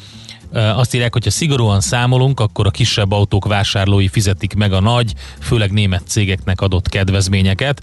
[0.55, 5.13] Azt írják, hogy ha szigorúan számolunk, akkor a kisebb autók vásárlói fizetik meg a nagy,
[5.39, 7.81] főleg német cégeknek adott kedvezményeket.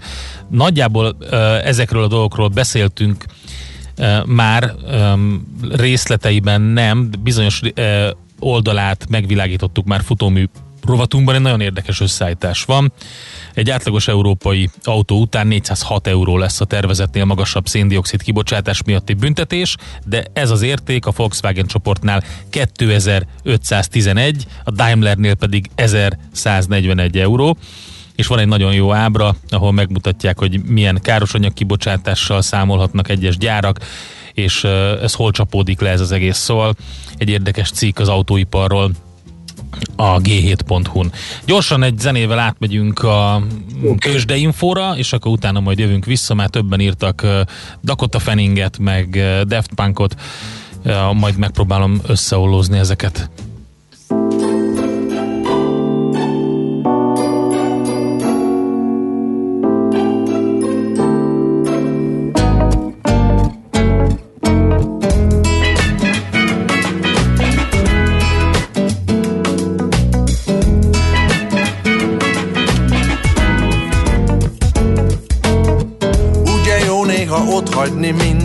[0.49, 1.17] Nagyjából
[1.63, 3.25] ezekről a dolgokról beszéltünk
[4.25, 4.73] már
[5.71, 7.61] részleteiben nem, bizonyos
[8.39, 10.45] oldalát megvilágítottuk már futómű
[10.85, 12.91] rovatunkban egy nagyon érdekes összeállítás van.
[13.53, 19.75] Egy átlagos európai autó után 406 euró lesz a tervezetnél magasabb széndiokszid kibocsátás miatti büntetés,
[20.05, 27.57] de ez az érték a Volkswagen csoportnál 2511, a Daimlernél pedig 1141 euró
[28.15, 33.79] és van egy nagyon jó ábra, ahol megmutatják, hogy milyen károsanyag kibocsátással számolhatnak egyes gyárak,
[34.33, 34.63] és
[35.01, 36.37] ez hol csapódik le ez az egész.
[36.37, 36.73] Szóval
[37.17, 38.91] egy érdekes cikk az autóiparról,
[39.95, 41.11] a g7.hu-n.
[41.45, 43.43] Gyorsan egy zenével átmegyünk a
[43.97, 47.27] tőzsdeinfóra, és akkor utána majd jövünk vissza, mert többen írtak
[47.83, 49.09] Dakota Fanninget, meg
[49.47, 50.15] Daft Punkot,
[51.13, 53.29] majd megpróbálom összeollózni ezeket.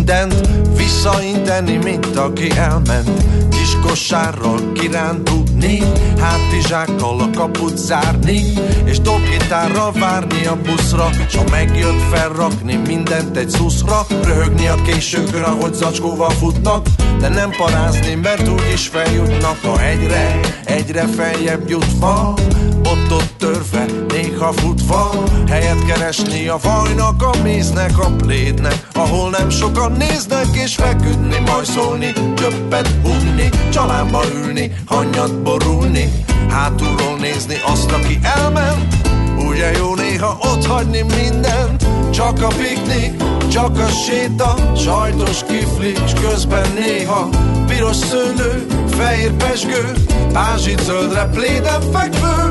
[0.09, 3.11] Mindent Visszainteni, mint aki elment.
[3.51, 5.83] Kis kosárral kirándulni
[6.21, 8.43] Hátizsákkal a kaput zárni
[8.85, 15.43] És dobgitárral várni a buszra S ha megjött felrakni mindent egy szuszra Röhögni a későkön,
[15.43, 16.87] ahogy zacskóval futnak
[17.21, 22.35] De nem parázni, mert úgyis feljutnak A hegyre, egyre feljebb jutva
[22.85, 25.11] ott-ott törve, néha futva
[25.49, 31.65] Helyet keresni a vajnak, a méznek, a plédnek Ahol nem sokan néznek és feküdni Majd
[31.65, 36.13] szólni, csöppet hunni Csalámba ülni, hanyat borulni
[36.49, 38.95] Hátulról nézni azt, aki elment.
[39.49, 46.13] Ugye jó néha ott hagyni mindent Csak a piknik, csak a séta Sajtos kifli, s
[46.21, 47.29] közben néha
[47.79, 49.93] Piros szőlő, fehér pesgő
[50.33, 52.49] Pázsit zöldre pléden fekvő.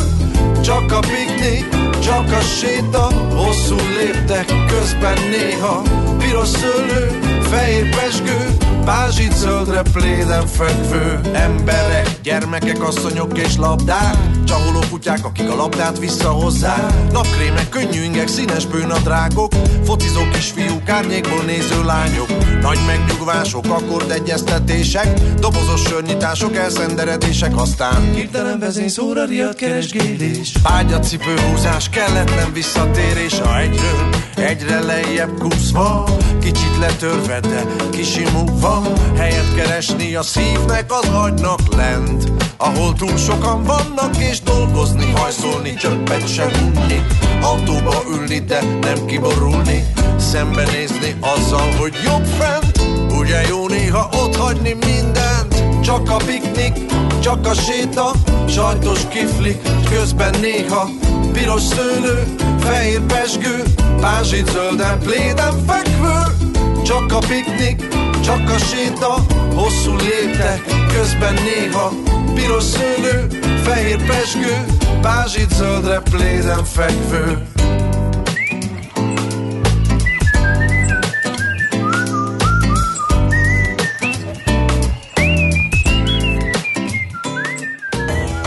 [0.61, 5.81] Csak a piknik, csak a séta Hosszú léptek közben néha.
[6.17, 8.46] Piros szőlő, fehér pesgő
[8.88, 14.15] Pázsit zöldre pléden fekvő Emberek, gyermekek, asszonyok és labdák.
[14.45, 17.12] Csaholó kutyák, akik a labdát visszahozzák.
[17.12, 19.52] Napkrémek, könnyű ingek, színes bőnadrágok
[19.84, 22.28] Focizó kisfiúk, árnyékból néző lányok.
[22.62, 30.54] Nagy megnyugvások, akkordegyeztetések Dobozos sörnyitások, elszenderedések Aztán hirtelen vezényszóra riadt keresgélés.
[30.63, 33.39] Ágyacipő húzás, kelletlen visszatérés.
[33.39, 36.06] A egyről egyre lejjebb kúszva
[36.41, 38.76] Kicsit letörve, de kisimulva
[39.15, 46.33] Helyet keresni a szívnek az agynak lent Ahol túl sokan vannak és dolgozni Hajszolni, csöppet
[46.33, 47.05] sem unni.
[47.41, 49.85] Autóba ülni, de nem kiborulni
[50.17, 52.81] Szembenézni azzal, hogy jobb fent.
[53.19, 56.73] Ugye jó néha ott hagyni mindent Csak a piknik,
[57.19, 58.11] csak a séta
[58.47, 59.57] Sajtos kiflik,
[59.89, 60.89] közben néha
[61.33, 63.63] Piros szőlő, fehér pesgő
[63.99, 66.47] Pázsit zölden, pléden fekvő.
[66.83, 67.87] Csak a piknik,
[68.27, 69.13] csak a séta
[69.55, 70.61] Hosszú léptek,
[70.93, 71.91] közben néha
[72.33, 73.27] Piros szőlő,
[73.63, 74.65] fehér pesgő
[75.01, 77.47] Pázsit zöldre, pléden fekvő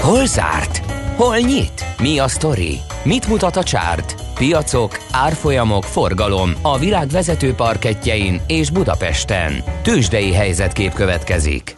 [0.01, 0.83] Hol zárt?
[1.17, 1.85] Hol nyit?
[1.99, 2.81] Mi a sztori?
[3.05, 4.20] Mit mutat a csárt?
[4.41, 9.63] Piacok, árfolyamok, forgalom a világ vezető parketjein és Budapesten.
[9.83, 11.75] Tősdei helyzetkép következik.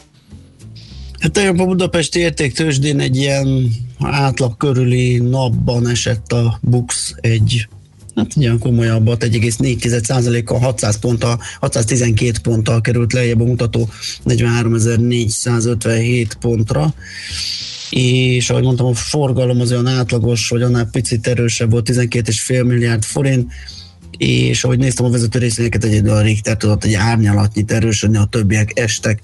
[1.19, 7.69] Hát a Budapesti értéktősdén egy ilyen átlag körüli napban esett a Bux egy
[8.15, 13.89] hát ilyen komolyabbat, 1,4%-kal 600 ponttal, 612 ponttal került lejjebb a mutató
[14.25, 16.95] 43.457 pontra
[17.95, 23.03] és ahogy mondtam, a forgalom az olyan átlagos, vagy annál picit erősebb volt, 12,5 milliárd
[23.03, 23.53] forint,
[24.17, 28.79] és ahogy néztem a vezető részvényeket, egyedül a Richter tudott egy árnyalatnyit erősödni, a többiek
[28.79, 29.23] estek,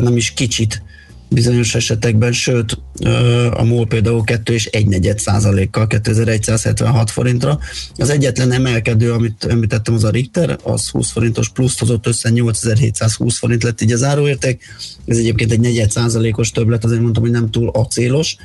[0.00, 0.82] nem is kicsit
[1.28, 2.78] bizonyos esetekben, sőt
[3.50, 7.58] a MOL például 2 és 1 negyed százalékkal 2176 forintra.
[7.96, 13.38] Az egyetlen emelkedő, amit említettem, az a Richter, az 20 forintos plusz hozott össze, 8720
[13.38, 14.64] forint lett így az áróérték.
[15.06, 18.36] Ez egyébként egy negyed százalékos többlet, azért mondtam, hogy nem túl acélos.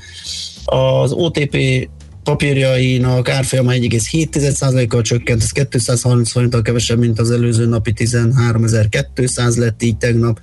[0.65, 1.57] Az OTP
[2.23, 9.97] papírjainak árfolyama 1,7%-kal csökkent, ez 230 forinttal kevesebb, mint az előző napi 13.200 lett így
[9.97, 10.39] tegnap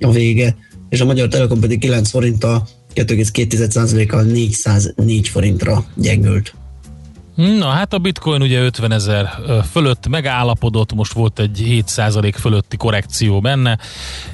[0.00, 0.56] a vége
[0.90, 6.54] és a Magyar Telekom pedig 9 forinttal 2,2%-kal 404 forintra gyengült.
[7.40, 9.28] Na hát a bitcoin ugye 50 ezer
[9.70, 13.78] fölött megállapodott, most volt egy 7% fölötti korrekció benne,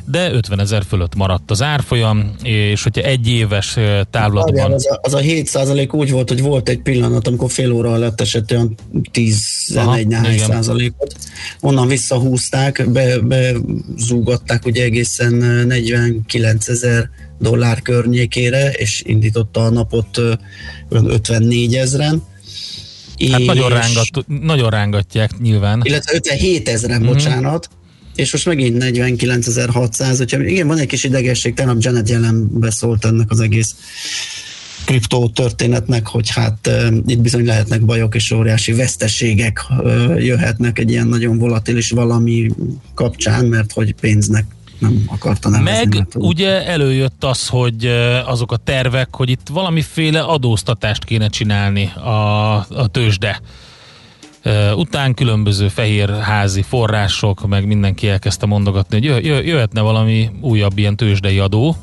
[0.04, 3.76] de 50 ezer fölött maradt az árfolyam, és hogyha egy éves
[4.10, 4.72] távlatban...
[4.72, 8.20] Az a, az a 7% úgy volt, hogy volt egy pillanat, amikor fél óra alatt
[8.20, 8.74] esett olyan
[9.10, 11.14] 11 százalékot.
[11.60, 20.20] Onnan visszahúzták, be, bezúgatták ugye egészen 49 ezer dollár környékére, és indította a napot
[20.88, 22.22] 54 ezeren
[23.30, 25.80] Hát nagyon, rángat, nagyon rángatják nyilván.
[25.84, 27.06] Illetve 57 ezeren, mm-hmm.
[27.06, 27.68] bocsánat.
[28.14, 33.30] És most megint 49.600, hogyha igen, van egy kis idegesség, tegnap Janet jelen beszólt ennek
[33.30, 33.74] az egész
[34.84, 40.90] kriptó történetnek, hogy hát uh, itt bizony lehetnek bajok és óriási veszteségek uh, jöhetnek egy
[40.90, 42.50] ilyen nagyon volatilis valami
[42.94, 44.44] kapcsán, mert hogy pénznek
[44.78, 45.72] nem akarta nevezni.
[45.72, 47.86] Meg mert, ugye előjött az, hogy
[48.26, 53.40] azok a tervek, hogy itt valamiféle adóztatást kéne csinálni a, a tőzsde
[54.74, 61.76] után különböző fehérházi források, meg mindenki elkezdte mondogatni, hogy jöhetne valami újabb ilyen tőzsdei adó,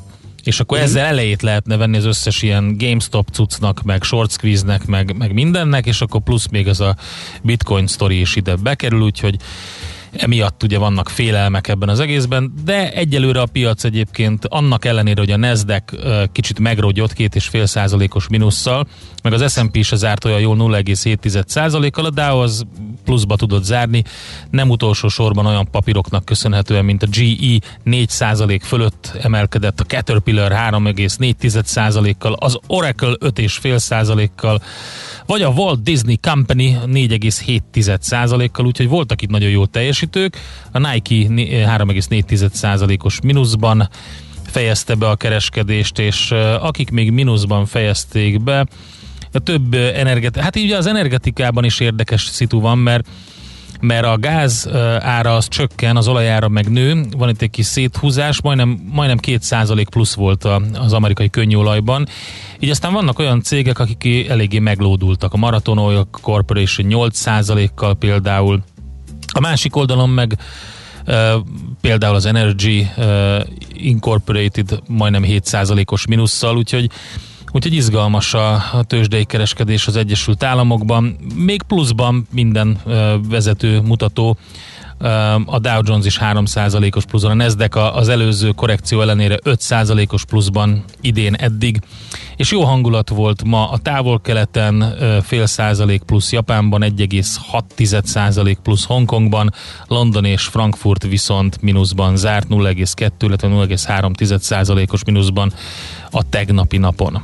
[0.44, 5.16] és akkor ezzel elejét lehetne venni az összes ilyen GameStop cuccnak, meg short squeeze-nek, meg,
[5.16, 6.96] meg mindennek, és akkor plusz még ez a
[7.42, 9.36] bitcoin story is ide bekerül, úgyhogy
[10.16, 15.30] emiatt ugye vannak félelmek ebben az egészben, de egyelőre a piac egyébként annak ellenére, hogy
[15.30, 15.96] a Nasdaq
[16.32, 18.86] kicsit megrogyott két és fél százalékos minusszal,
[19.22, 22.64] meg az S&P is zárt olyan jól 0,7 százalékkal, a Dow az
[23.04, 24.04] pluszba tudott zárni,
[24.50, 30.52] nem utolsó sorban olyan papíroknak köszönhetően, mint a GE 4 százalék fölött emelkedett, a Caterpillar
[30.52, 34.62] 3,4 százalékkal, az Oracle 5,5 százalékkal,
[35.26, 40.36] vagy a Walt Disney Company 4,7 százalékkal, úgyhogy voltak itt nagyon jó teljesítők,
[40.72, 41.14] a Nike
[41.76, 43.88] 3,4% os mínuszban
[44.46, 46.30] fejezte be a kereskedést, és
[46.60, 48.66] akik még mínuszban fejezték be,
[49.32, 53.08] a több energetik, hát így az energetikában is érdekes szitu van, mert
[53.84, 54.68] mert a gáz
[54.98, 59.86] ára az csökken, az olajára meg nő, van itt egy kis széthúzás, majdnem, majdnem 2%
[59.90, 62.06] plusz volt az amerikai könnyűolajban.
[62.58, 65.32] Így aztán vannak olyan cégek, akik eléggé meglódultak.
[65.32, 68.62] A Marathon Oil Corporation 8%-kal például.
[69.32, 70.38] A másik oldalon meg
[71.80, 72.90] például az Energy
[73.72, 76.90] Incorporated majdnem 7%-os minusszal, úgyhogy
[77.54, 81.16] Úgyhogy izgalmas a, a tőzsdei kereskedés az Egyesült Államokban.
[81.34, 84.36] Még pluszban minden ö, vezető mutató
[85.46, 91.34] a Dow Jones is 3%-os pluszban, a Nasdaq az előző korrekció ellenére 5%-os pluszban idén
[91.34, 91.80] eddig,
[92.36, 99.52] és jó hangulat volt ma a távol-keleten fél százalék plusz Japánban, 1,6% plusz Hongkongban,
[99.86, 105.52] London és Frankfurt viszont mínuszban zárt 0,2, illetve 0,3 százalékos mínuszban
[106.10, 107.22] a tegnapi napon.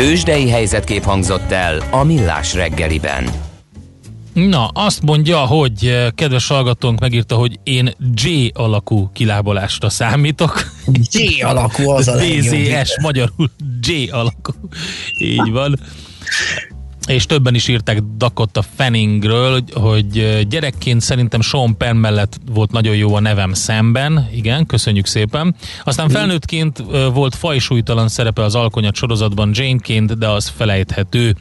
[0.00, 3.30] Tőzsdei helyzetkép hangzott el a Millás reggeliben.
[4.32, 10.64] Na, azt mondja, hogy eh, kedves hallgatónk megírta, hogy én J alakú kilábalásra számítok.
[11.10, 14.52] J alakú az a DZS, magyarul J alakú.
[15.18, 15.78] Így van.
[17.10, 23.14] És többen is írták Dakota Fanningről, hogy gyerekként szerintem Sean Penn mellett volt nagyon jó
[23.14, 24.28] a nevem szemben.
[24.32, 25.54] Igen, köszönjük szépen.
[25.84, 31.36] Aztán felnőttként volt fajsúlytalan szerepe az Alkonyat sorozatban Jane-ként, de az felejthető.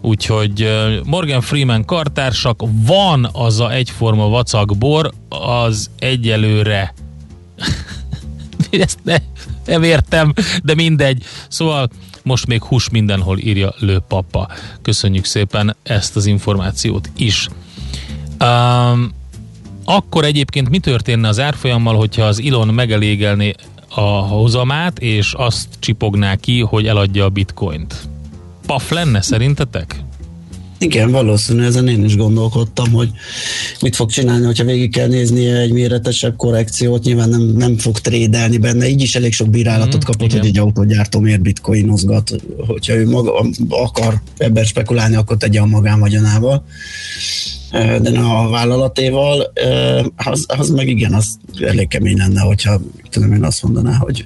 [0.00, 0.70] Úgyhogy
[1.04, 6.94] Morgan Freeman kartársak, van az a egyforma vacakbor, az egyelőre
[8.70, 9.16] ezt ne,
[9.66, 10.32] nem értem,
[10.62, 11.22] de mindegy.
[11.48, 11.88] Szóval
[12.26, 14.48] most még hús mindenhol írja lőpapa.
[14.82, 17.48] Köszönjük szépen ezt az információt is.
[18.40, 19.12] Um,
[19.84, 23.54] akkor egyébként mi történne az árfolyammal, hogyha az Ilon megelégelné
[23.88, 28.08] a hozamát, és azt csipogná ki, hogy eladja a bitcoint?
[28.66, 30.05] paf lenne szerintetek?
[30.78, 33.10] Igen, valószínűleg ezen én is gondolkodtam, hogy
[33.80, 38.58] mit fog csinálni, hogyha végig kell nézni egy méretesebb korrekciót, nyilván nem, nem fog trédelni
[38.58, 40.38] benne, így is elég sok bírálatot mm, kapott, igen.
[40.38, 42.30] hogy egy autógyártó miért bitcoinozgat,
[42.66, 46.64] hogyha ő maga akar ebben spekulálni, akkor tegye a magánvagyonával
[48.00, 49.52] de a vállalatéval,
[50.16, 54.24] az, az meg igen, az elég kemény lenne, hogyha tudom én azt mondaná, hogy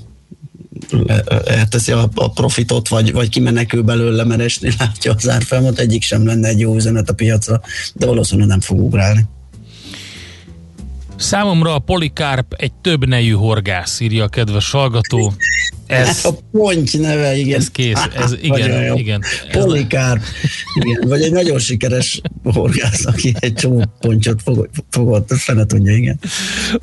[1.45, 6.27] elteszi a, a profitot, vagy, vagy kimenekül belőle, mert esni látja az árfolyamot, egyik sem
[6.27, 7.61] lenne egy jó üzenet a piacra,
[7.95, 9.25] de valószínűleg nem fog ugrálni.
[11.17, 15.33] Számomra a Polikárp egy több nejű horgász, írja a kedves hallgató.
[15.91, 17.61] Ez, a ponty neve, igen.
[17.61, 19.23] Ez kész, ez, igen, igen.
[19.53, 20.23] Polikárp,
[20.75, 21.09] igen.
[21.09, 26.19] Vagy egy nagyon sikeres horgász, aki egy csomó pontyot fogott, fogott fene tudja, igen.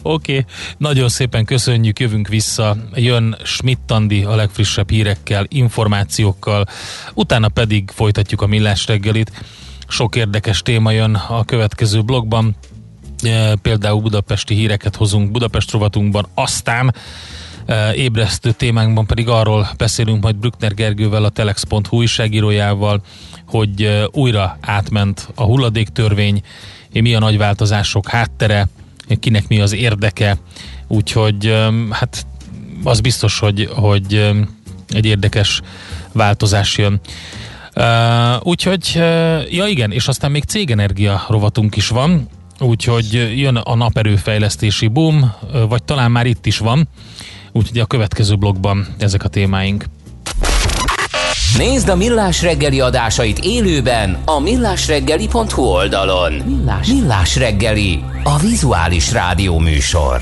[0.01, 0.45] Oké, okay.
[0.77, 2.77] nagyon szépen köszönjük, jövünk vissza.
[2.95, 3.91] Jön Schmidt
[4.25, 6.65] a legfrissebb hírekkel, információkkal,
[7.13, 9.31] utána pedig folytatjuk a millás reggelit.
[9.87, 12.55] Sok érdekes téma jön a következő blogban,
[13.23, 16.93] e, például budapesti híreket hozunk Budapest rovatunkban, aztán
[17.95, 23.01] ébresztő témánkban pedig arról beszélünk majd Brückner Gergővel, a Telex.hu újságírójával,
[23.47, 26.41] hogy újra átment a hulladéktörvény,
[26.93, 28.67] mi a nagy változások háttere,
[29.19, 30.37] kinek mi az érdeke,
[30.87, 31.53] úgyhogy
[31.89, 32.25] hát
[32.83, 34.33] az biztos, hogy, hogy
[34.89, 35.61] egy érdekes
[36.11, 36.99] változás jön.
[38.39, 38.95] Úgyhogy,
[39.49, 45.33] ja igen, és aztán még cégenergia rovatunk is van, úgyhogy jön a naperőfejlesztési boom,
[45.69, 46.87] vagy talán már itt is van,
[47.57, 49.85] úgyhogy a következő blogban ezek a témáink.
[51.57, 56.33] Nézd a Millás reggeli adásait élőben a millásreggeli.hu oldalon.
[56.33, 60.21] Millás, Millás reggeli, a vizuális rádió műsor.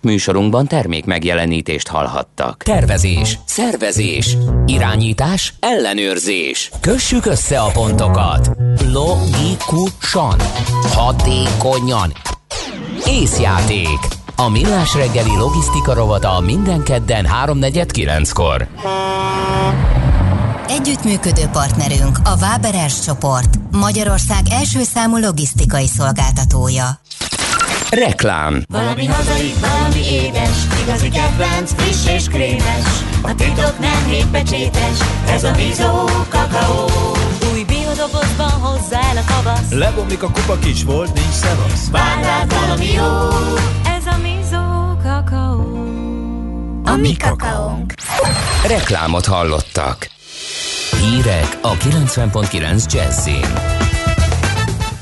[0.00, 2.62] Műsorunkban termék megjelenítést hallhattak.
[2.62, 6.70] Tervezés, szervezés, irányítás, ellenőrzés.
[6.80, 8.50] Kössük össze a pontokat.
[8.92, 10.36] Logikusan,
[10.94, 12.12] hatékonyan.
[13.06, 13.98] Észjáték.
[14.40, 18.68] A Millás reggeli logisztika rovata minden kedden 3.49-kor.
[20.68, 27.00] Együttműködő partnerünk a Váberes csoport, Magyarország első számú logisztikai szolgáltatója.
[27.90, 33.02] Reklám Valami hazai, valami édes, igazi kedvenc, friss és krémes.
[33.22, 36.90] A titok nem hétpecsétes, ez a Bizó kakaó.
[37.52, 39.70] Új biodobozban hozzá el a kavasz.
[39.70, 41.90] Lebomlik a kupa kis volt, nincs szevasz.
[41.90, 43.04] Vár valami jó,
[46.88, 47.92] A mi kakaónk.
[48.66, 50.10] Reklámot hallottak.
[51.00, 53.52] Hírek a 90.9 Jazzin.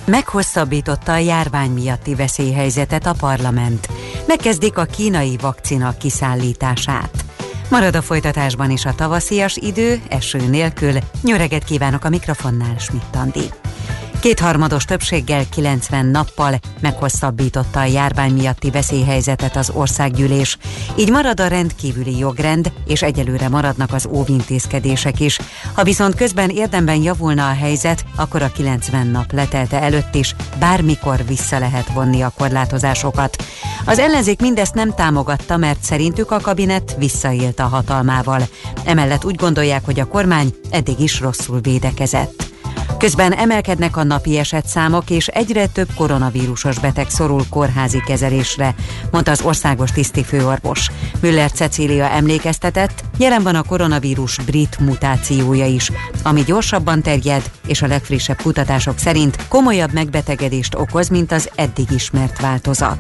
[0.05, 3.89] Meghosszabbította a járvány miatti veszélyhelyzetet a parlament.
[4.27, 7.25] Megkezdik a kínai vakcina kiszállítását.
[7.71, 10.93] Marad a folytatásban is a tavaszias idő, eső nélkül.
[11.23, 13.51] Nyöreget kívánok a mikrofonnál, Schmidt Andi.
[14.27, 20.59] Kétharmados többséggel 90 nappal meghosszabbította a járvány miatti veszélyhelyzetet az országgyűlés.
[20.97, 25.39] Így marad a rendkívüli jogrend, és egyelőre maradnak az óvintézkedések is.
[25.75, 31.25] Ha viszont közben érdemben javulna a helyzet, akkor a 90 nap letelte előtt is bármikor
[31.27, 33.37] vissza lehet vonni a korlátozásokat.
[33.85, 38.43] Az ellenzék mindezt nem támogatta, mert szerintük a kabinet visszaélt a hatalmával.
[38.85, 42.55] Emellett úgy gondolják, hogy a kormány eddig is rosszul védekezett.
[42.99, 48.75] Közben emelkednek a napi esetszámok, és egyre több koronavírusos beteg szorul kórházi kezelésre,
[49.11, 50.91] mondta az országos tisztifőorvos.
[51.21, 55.93] Müller Cecília emlékeztetett, jelen van a koronavírus brit mutációja is,
[56.23, 62.41] ami gyorsabban terjed, és a legfrissebb kutatások szerint komolyabb megbetegedést okoz, mint az eddig ismert
[62.41, 62.99] változat.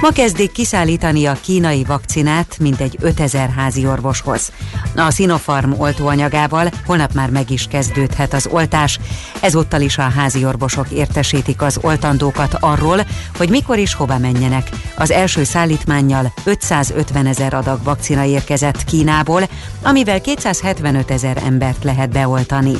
[0.00, 4.52] Ma kezdik kiszállítani a kínai vakcinát mintegy 5000 házi orvoshoz.
[4.96, 8.98] A Sinopharm oltóanyagával holnap már meg is kezdődhet az oltás.
[9.40, 13.06] Ezúttal is a házi orvosok értesítik az oltandókat arról,
[13.36, 14.68] hogy mikor is hova menjenek.
[14.96, 19.42] Az első szállítmánnyal 550 ezer adag vakcina érkezett Kínából,
[19.82, 22.74] amivel 275 ezer embert lehet beoltani.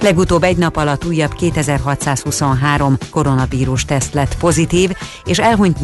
[0.00, 4.90] Legutóbb egy nap alatt újabb 2623 koronavírus teszt lett pozitív,
[5.24, 5.80] és elhunyt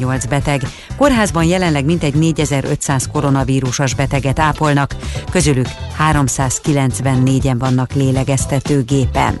[0.00, 0.62] 48 beteg.
[0.96, 4.96] Kórházban jelenleg mintegy 4500 koronavírusos beteget ápolnak,
[5.30, 5.68] közülük
[6.12, 9.36] 394-en vannak lélegeztetőgépen.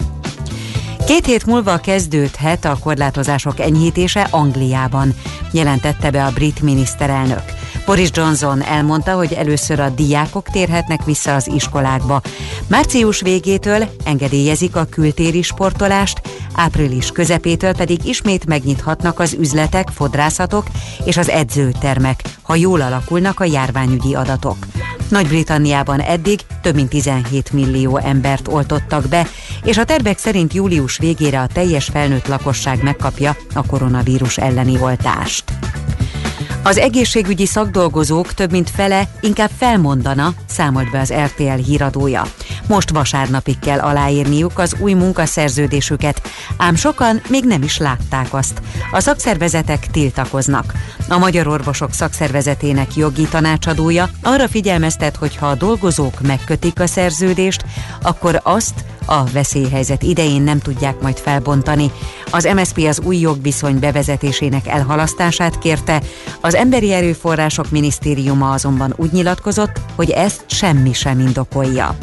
[1.06, 5.14] Két hét múlva kezdődhet a korlátozások enyhítése Angliában,
[5.52, 7.42] jelentette be a brit miniszterelnök.
[7.90, 12.20] Boris Johnson elmondta, hogy először a diákok térhetnek vissza az iskolákba.
[12.66, 16.20] Március végétől engedélyezik a kültéri sportolást,
[16.54, 20.66] április közepétől pedig ismét megnyithatnak az üzletek, fodrászatok
[21.04, 24.56] és az edzőtermek, ha jól alakulnak a járványügyi adatok.
[25.08, 29.26] Nagy-Britanniában eddig több mint 17 millió embert oltottak be,
[29.62, 35.44] és a tervek szerint július végére a teljes felnőtt lakosság megkapja a koronavírus elleni oltást.
[36.62, 42.26] Az egészségügyi szakdolgozók több mint fele inkább felmondana, számolt be az RTL híradója.
[42.66, 46.22] Most vasárnapig kell aláírniuk az új munkaszerződésüket,
[46.56, 48.60] ám sokan még nem is látták azt.
[48.92, 50.72] A szakszervezetek tiltakoznak.
[51.08, 57.64] A Magyar Orvosok Szakszervezetének jogi tanácsadója arra figyelmeztet, hogy ha a dolgozók megkötik a szerződést,
[58.02, 61.90] akkor azt a veszélyhelyzet idején nem tudják majd felbontani.
[62.30, 66.02] Az MSP az új jogviszony bevezetésének elhalasztását kérte,
[66.40, 71.96] az Emberi Erőforrások Minisztériuma azonban úgy nyilatkozott, hogy ezt semmi sem indokolja.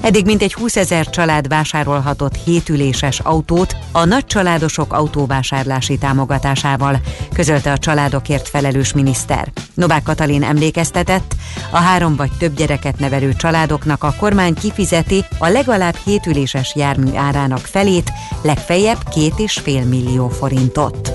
[0.00, 7.00] Eddig mintegy 20 ezer család vásárolhatott hétüléses autót a nagycsaládosok autóvásárlási támogatásával,
[7.32, 9.52] közölte a családokért felelős miniszter.
[9.74, 11.34] Novák Katalin emlékeztetett,
[11.70, 17.58] a három vagy több gyereket nevelő családoknak a kormány kifizeti a legalább hétüléses jármű árának
[17.58, 21.12] felét, legfeljebb két és fél millió forintot.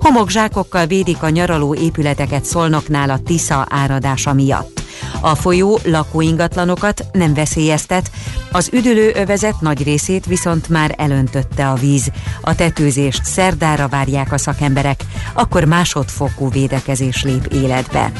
[0.00, 4.79] Homokzsákokkal védik a nyaraló épületeket Szolnoknál a Tisza áradása miatt.
[5.20, 8.10] A folyó lakóingatlanokat nem veszélyeztet,
[8.52, 12.10] az üdülő övezet nagy részét viszont már elöntötte a víz.
[12.40, 15.04] A tetőzést szerdára várják a szakemberek,
[15.34, 18.12] akkor másodfokú védekezés lép életbe.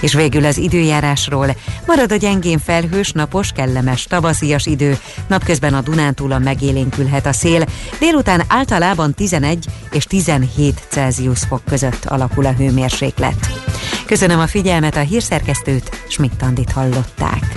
[0.00, 1.56] És végül az időjárásról.
[1.86, 4.98] Marad a gyengén felhős, napos, kellemes, tavaszias idő.
[5.26, 7.64] Napközben a Dunántúlon megélénkülhet a szél.
[7.98, 13.52] Délután általában 11 és 17 Celsius fok között alakul a hőmérséklet.
[14.06, 17.52] Köszönöm a figyelmet, a hírszerkesztőt, Schmidt-Tandit hallották.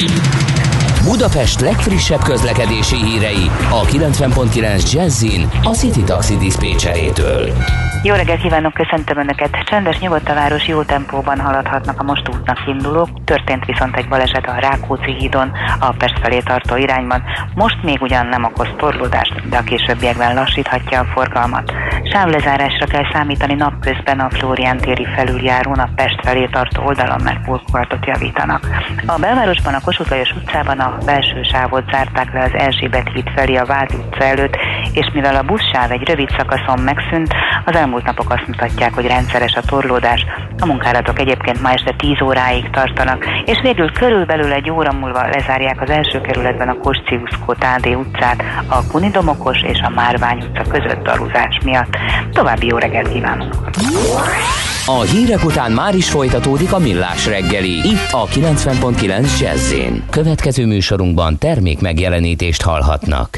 [1.04, 7.54] Budapest legfrissebb közlekedési hírei a 90.9 Jazzin a City Taxi Dispécsejétől.
[8.04, 9.64] Jó reggelt kívánok, köszöntöm Önöket!
[9.64, 13.24] Csendes, nyugodt a város, jó tempóban haladhatnak a most útnak indulók.
[13.24, 17.24] Történt viszont egy baleset a Rákóczi hídon, a Pest felé tartó irányban.
[17.56, 21.74] Most még ugyan nem okoz torlódást, de a későbbiekben lassíthatja a forgalmat.
[22.12, 28.06] Sávlezárásra kell számítani napközben a Flórián téri felüljárón a Pest felé tartó oldalon, mert burkolatot
[28.06, 28.68] javítanak.
[29.06, 33.56] A belvárosban a Kossuth Lajos utcában a belső sávot zárták le az Erzsébet híd felé
[33.56, 34.58] a Vád utca előtt,
[34.94, 37.34] és mivel a buszsáv egy rövid szakaszon megszűnt,
[37.66, 40.26] az elmúlt napok azt mutatják, hogy rendszeres a torlódás.
[40.60, 45.82] A munkálatok egyébként ma este 10 óráig tartanak, és végül körülbelül egy óra múlva lezárják
[45.82, 51.60] az első kerületben a Kosciuszko Tádé utcát, a Kunidomokos és a Márvány utca között darúzás
[51.64, 51.98] miatt.
[52.34, 53.70] További jó reggelt kívánok!
[54.86, 59.74] A hírek után már is folytatódik a millás reggeli, itt a 90.9 jazz
[60.10, 63.38] Következő műsorunkban termék megjelenítést hallhatnak.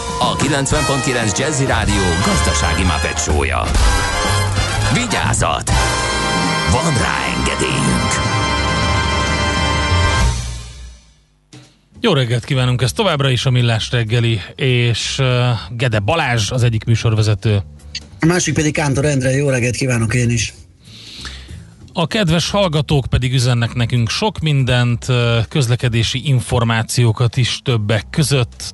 [0.23, 3.63] a 90.9 Jazzy Rádió gazdasági mapetsója.
[4.93, 5.71] Vigyázat!
[6.71, 8.11] Van rá engedélyünk!
[11.99, 15.27] Jó reggelt kívánunk, ez továbbra is a Millás reggeli, és uh,
[15.69, 17.63] Gede Balázs az egyik műsorvezető.
[18.19, 20.53] A másik pedig Kántor Endre, jó reggelt kívánok én is.
[21.93, 25.05] A kedves hallgatók pedig üzennek nekünk sok mindent,
[25.49, 28.73] közlekedési információkat is többek között.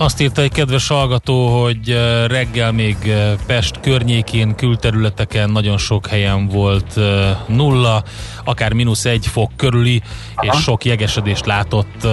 [0.00, 6.06] Azt írta egy kedves hallgató, hogy uh, reggel még uh, Pest környékén, külterületeken nagyon sok
[6.06, 7.04] helyen volt uh,
[7.46, 8.02] nulla,
[8.44, 10.02] akár mínusz egy fok körüli,
[10.40, 12.06] és sok jegesedést látott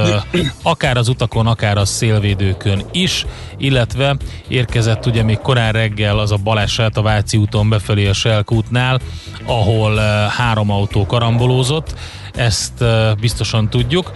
[0.63, 3.25] akár az utakon, akár a szélvédőkön is,
[3.57, 4.17] illetve
[4.47, 8.99] érkezett ugye még korán reggel az a baleset a Váci úton befelé a Selk útnál,
[9.45, 9.95] ahol
[10.27, 11.95] három autó karambolózott,
[12.33, 12.83] ezt
[13.19, 14.11] biztosan tudjuk.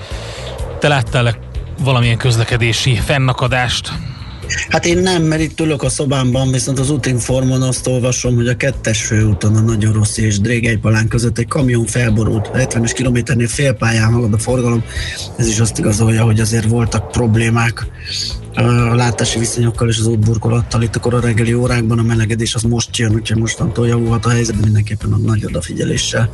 [0.79, 1.25] Te láttál
[1.83, 3.91] valamilyen közlekedési fennakadást?
[4.69, 8.55] Hát én nem, mert itt ülök a szobámban, viszont az útinformon azt olvasom, hogy a
[8.55, 14.33] kettes főúton a Nagyon Rossz és Drégelypalán között egy kamion felborult, 70-es kilométernél félpályán halad
[14.33, 14.83] a forgalom.
[15.37, 17.87] Ez is azt igazolja, hogy azért voltak problémák
[18.55, 23.13] a látási viszonyokkal és az útburkolattal itt a reggeli órákban a melegedés az most jön,
[23.13, 26.33] úgyhogy mostantól javulhat a helyzet, mindenképpen a nagy odafigyeléssel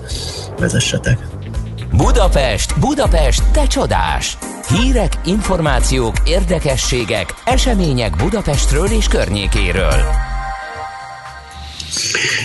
[0.59, 1.17] vezessetek.
[1.91, 4.37] Budapest, Budapest, te csodás!
[4.67, 10.01] Hírek, információk, érdekességek, események Budapestről és környékéről.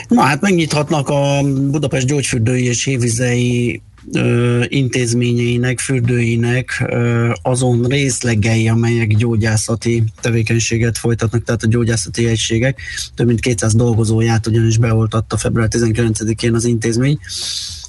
[0.08, 3.82] Na hát megnyithatnak a Budapest gyógyfürdői és hévizei
[4.12, 12.80] ö, intézményeinek, fürdőinek ö, azon részlegei, amelyek gyógyászati tevékenységet folytatnak, tehát a gyógyászati egységek.
[13.14, 17.18] Több mint 200 dolgozóját ugyanis beoltatta február 19-én az intézmény,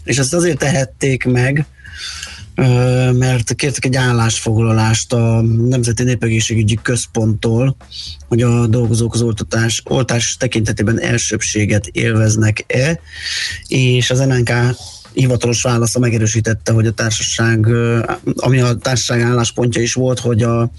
[0.03, 1.65] és ezt azért tehették meg,
[3.11, 7.75] mert kértek egy állásfoglalást a Nemzeti Népegészségügyi Központtól,
[8.27, 12.99] hogy a dolgozók az oltatás, oltás tekintetében elsőbséget élveznek-e,
[13.67, 14.51] és az NNK
[15.13, 17.67] hivatalos válasza megerősítette, hogy a társaság,
[18.35, 20.71] ami a társaság álláspontja is volt, hogy a,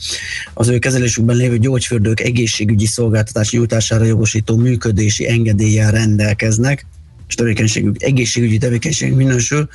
[0.54, 6.86] az ő kezelésükben lévő gyógyfürdők egészségügyi szolgáltatás nyújtására jogosító működési engedéllyel rendelkeznek,
[7.32, 9.68] és tevékenységük, egészségügyi tevékenység minősül,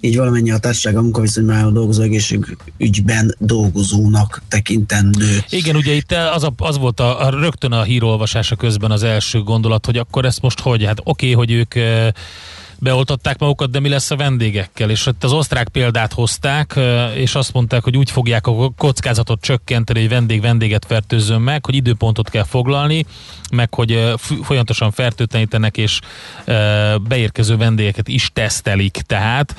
[0.00, 5.44] így valamennyi a társaság a munkaviszonyban dolgozó egészségügyben dolgozónak tekintendő.
[5.48, 9.42] Igen, ugye itt az, a, az volt a, a rögtön a hírolvasása közben az első
[9.42, 10.84] gondolat, hogy akkor ezt most hogy?
[10.84, 11.74] Hát oké, okay, hogy ők
[12.78, 14.90] beoltották magukat, de mi lesz a vendégekkel?
[14.90, 16.78] És ott az osztrák példát hozták,
[17.14, 21.74] és azt mondták, hogy úgy fogják a kockázatot csökkenteni, hogy vendég vendéget fertőzzön meg, hogy
[21.74, 23.06] időpontot kell foglalni,
[23.52, 26.00] meg hogy folyamatosan fertőtlenítenek, és
[27.08, 28.92] beérkező vendégeket is tesztelik.
[29.06, 29.56] Tehát,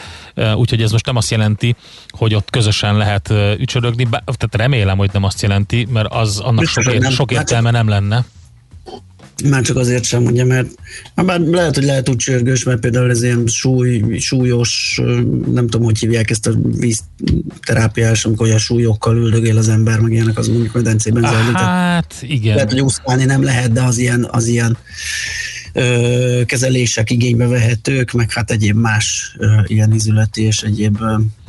[0.56, 1.76] úgyhogy ez most nem azt jelenti,
[2.10, 6.94] hogy ott közösen lehet ücsörögni, tehát remélem, hogy nem azt jelenti, mert az annak sok,
[6.94, 8.26] ér, sok értelme nem lenne.
[9.44, 10.68] Már csak azért sem, ugye, mert
[11.16, 15.02] bár lehet, hogy lehet úgy csörgős, mert például ez ilyen súly, súlyos,
[15.52, 20.38] nem tudom, hogy hívják ezt a vízterápiás, amikor olyan súlyokkal üldögél az ember, meg ilyenek,
[20.38, 21.56] az mondjuk medencében zajlik.
[21.56, 22.56] Hát, igen.
[22.56, 24.78] Lehet, hogy úszkálni nem lehet, de az ilyen, az ilyen
[25.74, 30.98] ö, kezelések igénybe vehetők, meg hát egyéb más ö, ilyen izületi és egyéb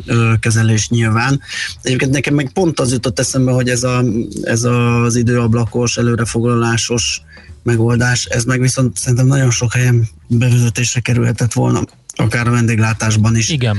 [0.06, 1.40] ö, kezelés nyilván.
[1.82, 4.04] Egyébként nekem meg pont az jutott eszembe, hogy ez, a,
[4.42, 7.22] ez az időablakos, előrefoglalásos
[7.66, 11.82] megoldás, ez meg viszont szerintem nagyon sok helyen bevezetésre kerülhetett volna,
[12.16, 13.48] akár a vendéglátásban is.
[13.48, 13.76] Igen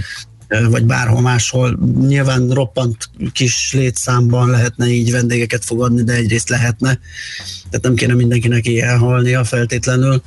[0.69, 1.79] vagy bárhol máshol.
[2.07, 6.99] Nyilván roppant kis létszámban lehetne így vendégeket fogadni, de egyrészt lehetne.
[7.69, 10.21] Tehát nem kéne mindenkinek ilyen halnia feltétlenül,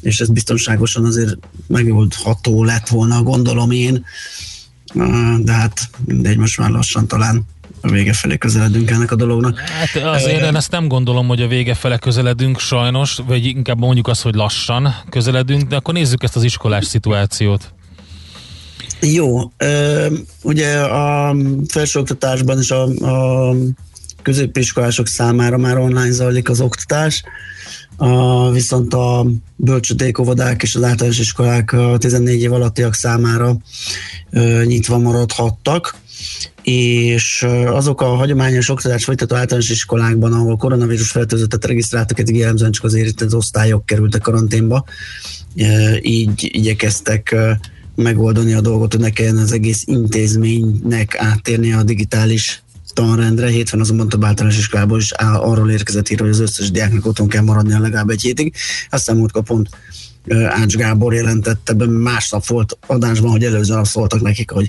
[0.00, 1.36] és ez biztonságosan azért
[1.66, 4.04] megoldható lett volna, gondolom én.
[5.38, 7.46] De hát mindegy, most már lassan talán
[7.80, 9.58] a vége felé közeledünk ennek a dolognak.
[9.58, 14.08] Hát azért én ezt nem gondolom, hogy a vége felé közeledünk sajnos, vagy inkább mondjuk
[14.08, 17.72] azt, hogy lassan közeledünk, de akkor nézzük ezt az iskolás szituációt.
[19.00, 19.52] Jó,
[20.42, 21.36] ugye a
[21.68, 23.54] felsőoktatásban és a, a
[24.22, 27.22] középiskolások számára már online zajlik az oktatás.
[27.96, 29.26] a, viszont a
[29.56, 33.56] bölcsödékovodák és az általános iskolák a 14 év alattiak számára
[34.30, 35.94] ö, nyitva maradhattak
[36.62, 42.84] és azok a hagyományos oktatás folytató általános iskolákban, ahol koronavírus fertőzöttet regisztráltak, eddig jellemzően csak
[42.84, 44.84] az érintett osztályok kerültek karanténba,
[46.00, 47.36] így igyekeztek
[47.94, 53.48] megoldani a dolgot, hogy ne kelljen az egész intézménynek áttérni a digitális tanrendre.
[53.48, 57.42] Hétfőn azonban több általános iskolából is arról érkezett hír, hogy az összes diáknak otthon kell
[57.42, 58.54] maradnia legalább egy hétig.
[58.90, 59.68] Aztán múltkor pont
[60.48, 64.68] Ács Gábor jelentette be, másnap volt adásban, hogy előző nap szóltak nekik, hogy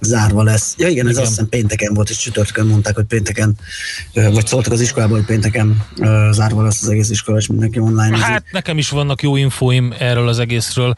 [0.00, 0.74] zárva lesz.
[0.78, 1.22] Ja igen, ez igen.
[1.22, 3.56] azt hiszem pénteken volt, és csütörtökön mondták, hogy pénteken,
[4.12, 5.86] vagy szóltak az iskolában, hogy pénteken
[6.30, 8.16] zárva lesz az egész iskola, és mindenki online.
[8.16, 10.94] Hát nekem is vannak jó infóim erről az egészről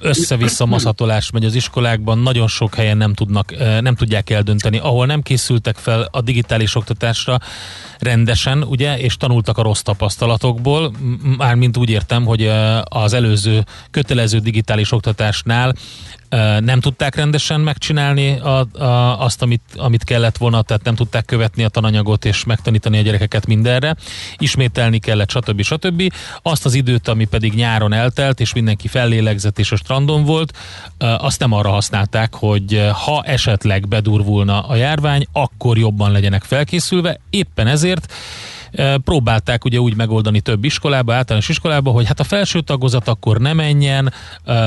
[0.00, 5.22] össze-vissza maszatolás megy az iskolákban, nagyon sok helyen nem, tudnak, nem tudják eldönteni, ahol nem
[5.22, 7.38] készültek fel a digitális oktatásra
[7.98, 10.92] rendesen, ugye, és tanultak a rossz tapasztalatokból,
[11.36, 12.50] mármint úgy értem, hogy
[12.84, 15.74] az előző kötelező digitális oktatásnál
[16.60, 21.64] nem tudták rendesen megcsinálni a, a, azt, amit, amit kellett volna, tehát nem tudták követni
[21.64, 23.96] a tananyagot és megtanítani a gyerekeket mindenre.
[24.38, 25.62] Ismételni kellett, stb.
[25.62, 26.12] stb.
[26.42, 30.58] Azt az időt, ami pedig nyáron eltelt, és mindenki fellélegzett és a strandon volt,
[30.98, 37.20] azt nem arra használták, hogy ha esetleg bedurvulna a járvány, akkor jobban legyenek felkészülve.
[37.30, 38.12] Éppen ezért
[39.04, 43.52] próbálták ugye úgy megoldani több iskolába, általános iskolába, hogy hát a felső tagozat akkor ne
[43.52, 44.12] menjen,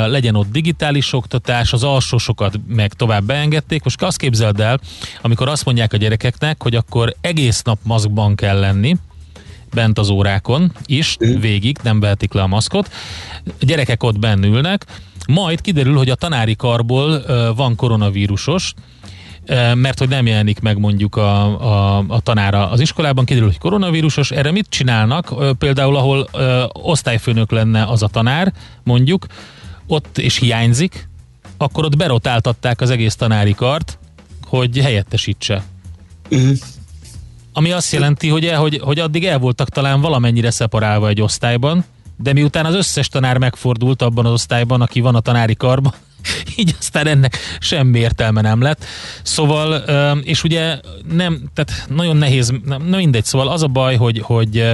[0.06, 3.84] legyen ott digitális oktatás, az alsósokat meg tovább beengedték.
[3.84, 4.80] Most azt képzeld el,
[5.22, 8.96] amikor azt mondják a gyerekeknek, hogy akkor egész nap maszkban kell lenni,
[9.74, 12.92] bent az órákon is, végig, nem vehetik le a maszkot.
[13.46, 14.86] A gyerekek ott bennülnek,
[15.28, 17.24] majd kiderül, hogy a tanári karból
[17.56, 18.74] van koronavírusos,
[19.76, 24.32] mert hogy nem jelenik meg mondjuk a, a, a tanára az iskolában, kiderül, hogy koronavírusos,
[24.32, 25.58] erre mit csinálnak?
[25.58, 26.30] Például, ahol
[26.72, 29.26] osztályfőnök lenne az a tanár, mondjuk,
[29.88, 31.10] ott és hiányzik,
[31.58, 33.98] akkor ott berotáltatták az egész tanári kart,
[34.46, 35.64] hogy helyettesítse.
[37.54, 41.86] Ami azt jelenti, hogy, el, hogy, hogy addig el voltak talán valamennyire szeparálva egy osztályban,
[42.18, 45.94] de miután az összes tanár megfordult abban az osztályban, aki van a tanári karban,
[46.58, 48.86] így aztán ennek semmi értelme nem lett.
[49.24, 49.74] Szóval,
[50.22, 50.80] és ugye
[51.12, 54.72] nem, tehát nagyon nehéz, nem, nem mindegy, szóval az a baj, hogy, hogy,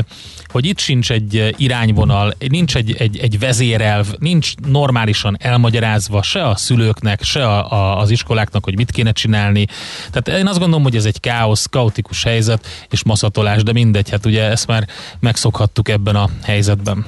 [0.47, 6.55] hogy itt sincs egy irányvonal, nincs egy, egy, egy vezérelv, nincs normálisan elmagyarázva se a
[6.55, 9.65] szülőknek, se a, a, az iskoláknak, hogy mit kéne csinálni.
[10.11, 14.25] Tehát én azt gondolom, hogy ez egy káosz, kaotikus helyzet és maszatolás, de mindegy, hát
[14.25, 14.87] ugye ezt már
[15.19, 17.05] megszokhattuk ebben a helyzetben.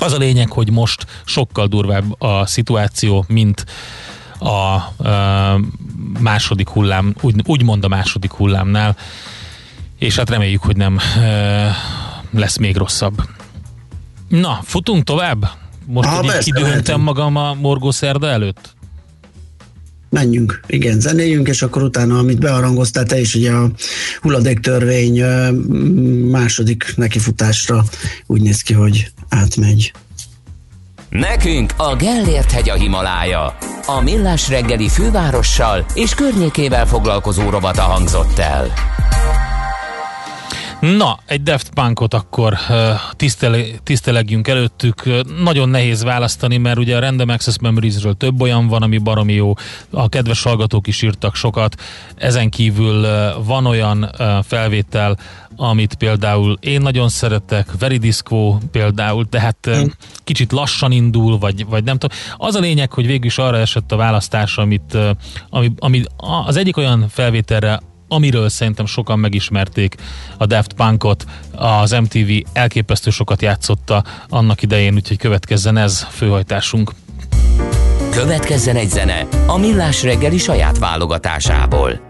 [0.00, 3.64] Az a lényeg, hogy most sokkal durvább a szituáció, mint
[4.38, 5.60] a, a
[6.20, 8.96] második hullám, úgy, úgymond a második hullámnál,
[9.98, 10.98] és hát reméljük, hogy nem
[12.30, 13.22] lesz még rosszabb.
[14.28, 15.50] Na, futunk tovább?
[15.86, 18.76] Most, hogy így kidőntem magam a morgó szerda előtt?
[20.10, 23.70] Menjünk, igen, zenéljünk, és akkor utána, amit bearangoztál te is, ugye a
[24.20, 25.22] hulladéktörvény
[26.30, 27.84] második nekifutásra
[28.26, 29.92] úgy néz ki, hogy átmegy.
[31.08, 33.56] Nekünk a Gellért hegy a Himalája.
[33.86, 38.72] A Millás reggeli fővárossal és környékével foglalkozó robata hangzott el.
[40.80, 42.58] Na, egy Deft Punkot akkor
[43.12, 45.02] tisztele, tisztelegjünk előttük.
[45.42, 49.52] Nagyon nehéz választani, mert ugye a Random Access Memories-ről több olyan van, ami baromi jó.
[49.90, 51.80] A kedves hallgatók is írtak sokat.
[52.16, 53.06] Ezen kívül
[53.44, 54.10] van olyan
[54.42, 55.18] felvétel,
[55.56, 59.84] amit például én nagyon szeretek, Disco például, tehát mm.
[60.24, 62.18] kicsit lassan indul, vagy, vagy nem tudom.
[62.36, 64.96] Az a lényeg, hogy végül is arra esett a választás, amit,
[65.50, 69.94] ami, ami az egyik olyan felvételre, amiről szerintem sokan megismerték
[70.38, 76.92] a Daft Punkot, az MTV elképesztő sokat játszotta annak idején, úgyhogy következzen ez főhajtásunk.
[78.10, 82.00] Következzen egy zene a Millás reggeli saját válogatásából.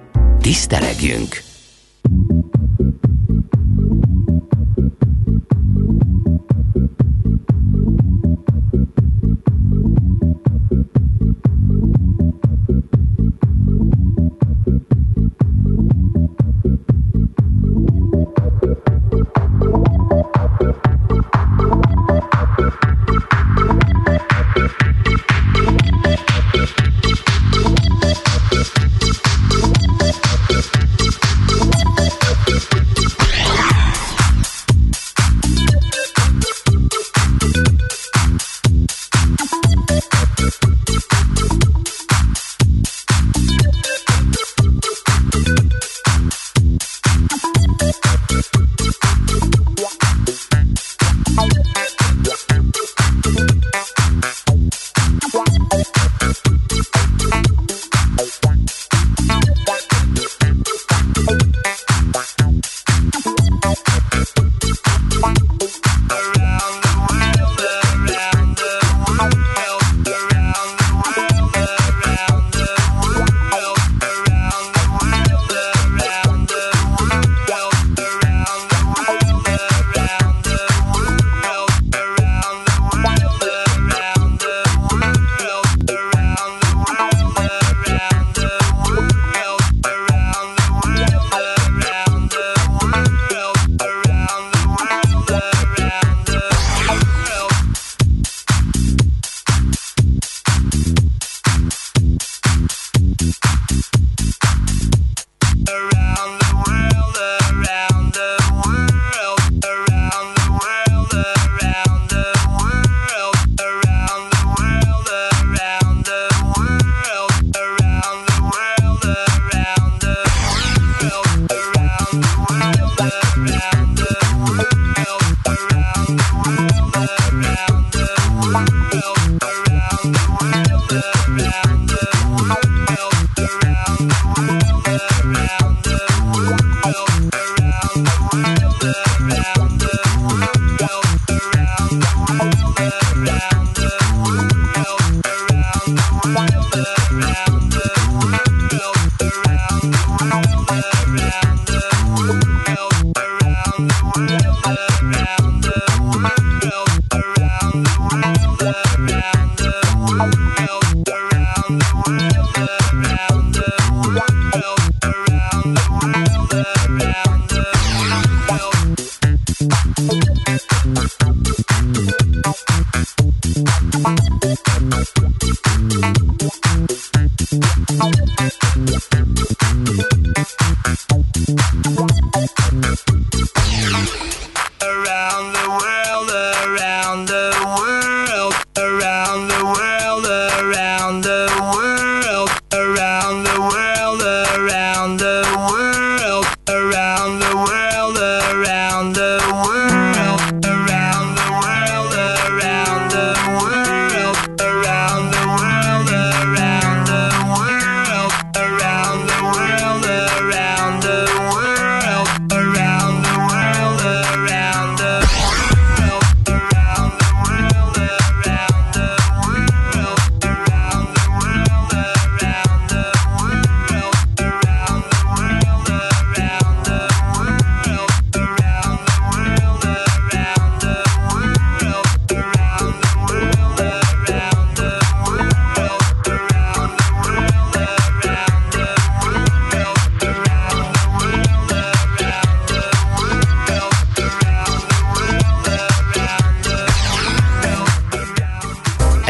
[0.41, 1.43] Tisztelegjünk!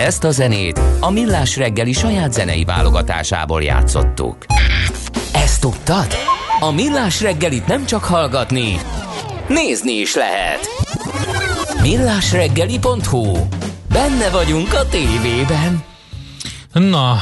[0.08, 4.36] Ezt a zenét a Millás reggeli saját zenei válogatásából játszottuk.
[5.32, 6.06] Ezt tudtad?
[6.60, 8.80] A Millás reggelit nem csak hallgatni,
[9.48, 10.60] nézni is lehet.
[11.82, 13.36] Millásreggeli.hu
[13.92, 15.84] Benne vagyunk a tévében.
[16.78, 17.16] Na,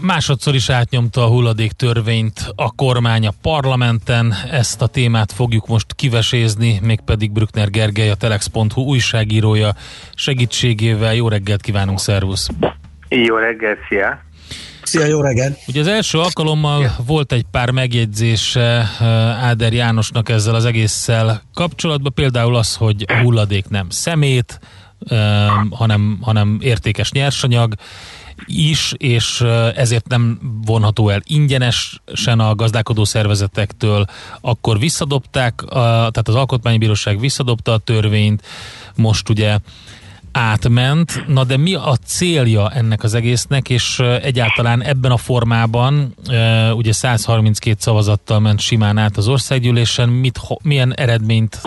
[0.00, 4.34] másodszor is átnyomta a hulladék törvényt a kormány a parlamenten.
[4.50, 9.74] Ezt a témát fogjuk most kivesézni, mégpedig Brückner Gergely, a Telex.hu újságírója
[10.14, 11.14] segítségével.
[11.14, 12.48] Jó reggelt kívánunk, szervusz!
[13.08, 14.18] Jó reggelt, szia!
[14.82, 15.58] Szia, jó reggelt!
[15.66, 16.94] Ugye az első alkalommal ja.
[17.06, 18.88] volt egy pár megjegyzése
[19.40, 24.60] Áder Jánosnak ezzel az egésszel kapcsolatban, például az, hogy a hulladék nem szemét,
[25.70, 27.74] hanem, hanem értékes nyersanyag,
[28.46, 29.40] is, és
[29.76, 34.04] ezért nem vonható el ingyenesen a gazdálkodó szervezetektől,
[34.40, 38.42] akkor visszadobták, tehát az Alkotmánybíróság visszadobta a törvényt,
[38.96, 39.58] most ugye
[40.32, 46.14] átment, na de mi a célja ennek az egésznek, és egyáltalán ebben a formában,
[46.74, 51.60] ugye 132 szavazattal ment simán át az országgyűlésen, mit, milyen eredményt,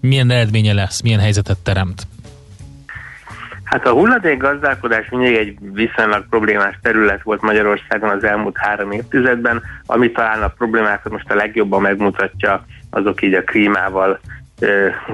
[0.00, 2.06] milyen eredménye lesz, milyen helyzetet teremt?
[3.70, 9.62] Hát a hulladék gazdálkodás mindig egy viszonylag problémás terület volt Magyarországon az elmúlt három évtizedben,
[9.86, 14.20] ami talán a problémákat most a legjobban megmutatja, azok így a klímával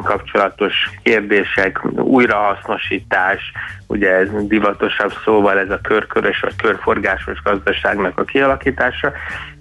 [0.03, 3.53] kapcsolatos kérdések, újrahasznosítás,
[3.87, 9.13] ugye ez divatosabb szóval ez a körkörös vagy körforgásos gazdaságnak a kialakítása.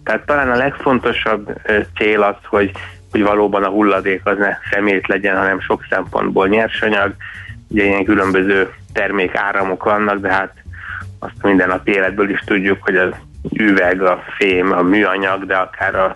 [0.04, 1.54] Tehát talán a legfontosabb
[1.98, 2.72] cél az, hogy,
[3.12, 7.16] hogy valóban a hulladék az ne szemét legyen, hanem sok szempontból nyersanyag,
[7.68, 10.54] ugye ilyen különböző termék áramok vannak, de hát
[11.20, 13.12] azt minden nap életből is tudjuk, hogy az
[13.54, 16.16] üveg, a fém, a műanyag, de akár a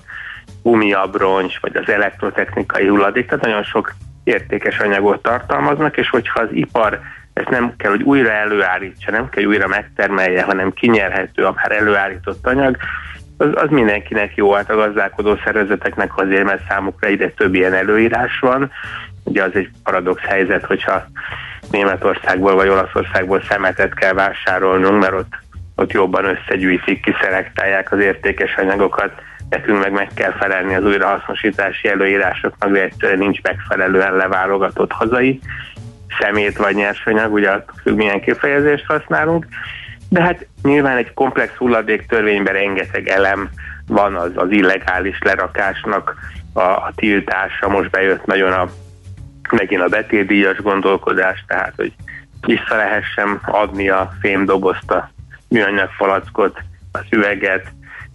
[0.63, 6.99] gumiabroncs, vagy az elektrotechnikai hulladék, tehát nagyon sok értékes anyagot tartalmaznak, és hogyha az ipar
[7.34, 11.71] ezt nem kell, hogy újra előállítsa, nem kell, hogy újra megtermelje, hanem kinyerhető a már
[11.71, 12.78] előállított anyag,
[13.38, 18.39] az, az mindenkinek jó, hát a gazdálkodó szervezeteknek azért, mert számukra ide több ilyen előírás
[18.39, 18.71] van.
[19.23, 21.05] Ugye az egy paradox helyzet, hogyha
[21.72, 25.34] Németországból vagy Olaszországból szemetet kell vásárolnunk, mert ott,
[25.76, 29.11] ott jobban összegyűjtik, kiszelektálják az értékes anyagokat,
[29.49, 35.39] nekünk meg meg kell felelni az újrahasznosítási előírásoknak, de egyszerűen nincs megfelelően leválogatott hazai
[36.20, 37.51] szemét vagy nyersanyag, ugye
[37.84, 39.47] függ milyen kifejezést használunk,
[40.09, 43.49] de hát nyilván egy komplex hulladék törvényben rengeteg elem
[43.88, 46.15] van az, az illegális lerakásnak
[46.53, 48.70] a, a tiltása, most bejött nagyon a
[49.51, 51.93] megint a betétdíjas gondolkodás, tehát hogy
[52.45, 55.09] vissza lehessen adni a fémdobozt, a
[55.49, 56.59] műanyag palackot,
[56.91, 57.71] az üveget,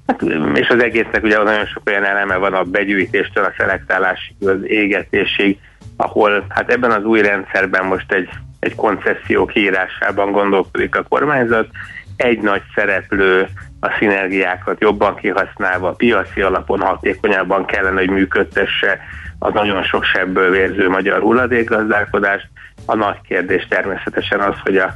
[0.06, 0.22] hát,
[0.54, 5.58] és az egésznek ugye nagyon sok olyan eleme van a begyűjtéstől a szelektálásig, az égetésig,
[5.96, 8.28] ahol hát ebben az új rendszerben most egy,
[8.58, 11.68] egy koncesszió kiírásában gondolkodik a kormányzat,
[12.16, 13.48] egy nagy szereplő
[13.80, 19.00] a szinergiákat jobban kihasználva, piaci alapon hatékonyabban kellene, hogy működtesse
[19.42, 22.48] az nagyon sok sebből vérző magyar hulladékgazdálkodást.
[22.86, 24.94] A nagy kérdés természetesen az, hogy a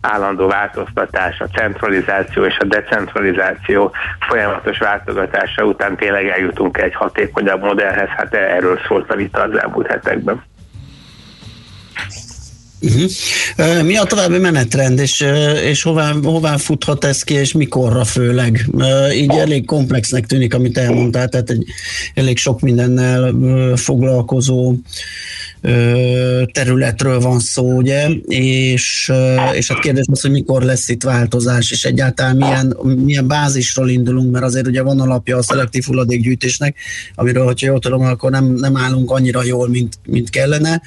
[0.00, 3.92] állandó változtatás, a centralizáció és a decentralizáció
[4.28, 9.86] folyamatos váltogatása után tényleg eljutunk egy hatékonyabb modellhez, hát erről szólt a vita az elmúlt
[9.86, 10.42] hetekben.
[12.80, 13.82] Uh-huh.
[13.82, 15.24] Mi a további menetrend, és,
[15.64, 18.66] és hová, hová futhat ez ki, és mikorra főleg?
[19.14, 21.64] Így elég komplexnek tűnik, amit elmondtál, tehát egy
[22.14, 23.32] elég sok mindennel
[23.76, 24.74] foglalkozó
[26.52, 29.12] területről van szó, ugye, és,
[29.52, 34.32] és hát kérdés az, hogy mikor lesz itt változás, és egyáltalán milyen, milyen bázisról indulunk,
[34.32, 36.76] mert azért ugye van alapja a szelektív hulladékgyűjtésnek,
[37.14, 40.82] amiről, hogyha jól tudom, akkor nem, nem állunk annyira jól, mint, mint kellene.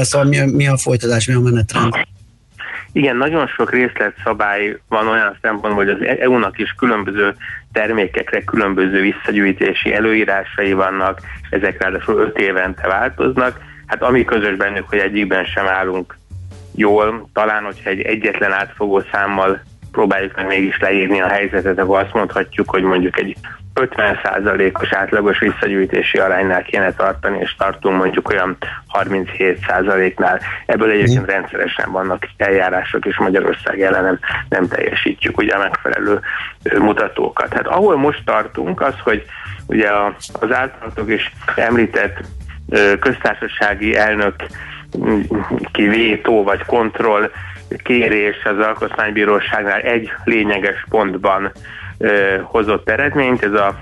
[0.00, 1.94] Szóval mi, mi a folytatás, mi a menetrend?
[2.92, 7.34] Igen, nagyon sok részletszabály van olyan szempontból, hogy az EU-nak is különböző
[7.72, 11.20] termékekre különböző visszagyűjtési előírásai vannak,
[11.50, 16.16] ezek ráadásul öt évente változnak, Hát ami közös bennük, hogy egyikben sem állunk
[16.74, 19.60] jól, talán, hogyha egy egyetlen átfogó számmal
[19.92, 23.36] próbáljuk meg mégis leírni a helyzetet, akkor azt mondhatjuk, hogy mondjuk egy
[23.74, 28.56] 50%-os átlagos visszagyűjtési aránynál kéne tartani, és tartunk mondjuk olyan
[28.92, 30.40] 37%-nál.
[30.66, 34.18] Ebből egyébként rendszeresen vannak eljárások, és Magyarország ellen nem,
[34.48, 36.20] nem teljesítjük ugye a megfelelő
[36.78, 37.52] mutatókat.
[37.52, 39.24] Hát ahol most tartunk, az, hogy
[39.66, 39.88] ugye
[40.32, 42.20] az általatok is említett
[43.00, 44.34] köztársasági elnök
[45.72, 47.30] ki vétó vagy kontroll
[47.82, 51.52] kérés az alkotmánybíróságnál egy lényeges pontban
[51.98, 53.78] ö, hozott eredményt, ez a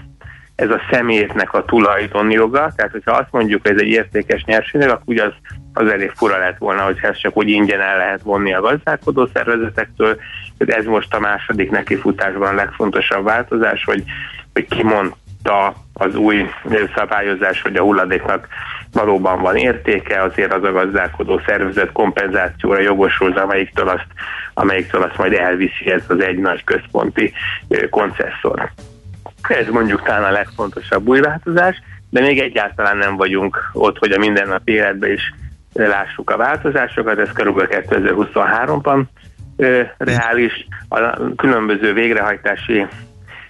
[0.54, 5.02] ez a szemétnek a tulajdonjoga, tehát hogyha azt mondjuk, hogy ez egy értékes nyersanyag, akkor
[5.06, 5.32] ugye az,
[5.72, 9.28] az elég fura lett volna, hogy ezt csak úgy ingyen el lehet vonni a gazdálkodó
[9.32, 10.18] szervezetektől.
[10.58, 14.02] Ez most a második nekifutásban a legfontosabb változás, hogy,
[14.52, 14.66] hogy
[15.44, 16.46] kimondta az új
[16.96, 18.48] szabályozás, hogy a hulladéknak
[18.92, 24.06] valóban van értéke, azért az a gazdálkodó szervezet kompenzációra jogosult, amelyiktől azt,
[24.54, 27.32] amelyiktől azt majd elviszi ez az egy nagy központi
[27.90, 28.70] koncesszor.
[29.48, 34.18] Ez mondjuk talán a legfontosabb új változás, de még egyáltalán nem vagyunk ott, hogy a
[34.18, 35.34] mindennapi életben is
[35.72, 39.02] lássuk a változásokat, ez körülbelül 2023-ban
[39.56, 40.66] ö, reális.
[40.88, 42.86] A különböző végrehajtási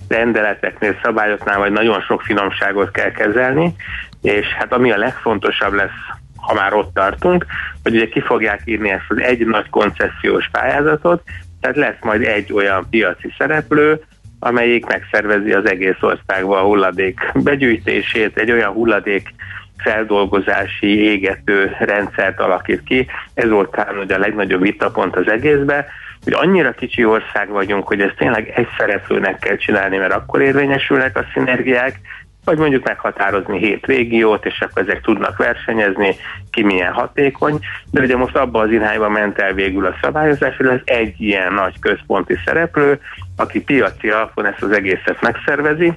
[0.09, 3.75] rendeleteknél, szabályoknál vagy nagyon sok finomságot kell kezelni,
[4.23, 6.01] és hát ami a legfontosabb lesz,
[6.37, 7.47] ha már ott tartunk,
[7.83, 11.23] hogy ugye ki fogják írni ezt az egy nagy koncesziós pályázatot,
[11.61, 14.01] tehát lesz majd egy olyan piaci szereplő,
[14.39, 19.35] amelyik megszervezi az egész országban a hulladék begyűjtését, egy olyan hulladék
[19.77, 23.07] feldolgozási, égető rendszert alakít ki.
[23.35, 25.85] Ez volt talán a legnagyobb vitapont az egészben,
[26.25, 31.19] hogy annyira kicsi ország vagyunk, hogy ezt tényleg egy szereplőnek kell csinálni, mert akkor érvényesülnek
[31.19, 32.01] a szinergiák,
[32.45, 36.17] vagy mondjuk meghatározni hét régiót, és akkor ezek tudnak versenyezni,
[36.51, 37.59] ki milyen hatékony,
[37.91, 41.53] de ugye most abban az irányba ment el végül a szabályozás, hogy ez egy ilyen
[41.53, 43.01] nagy központi szereplő,
[43.37, 45.93] aki piaci alapon ezt az egészet megszervezi,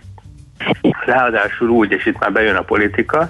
[1.05, 3.30] ráadásul úgy, és itt már bejön a politika,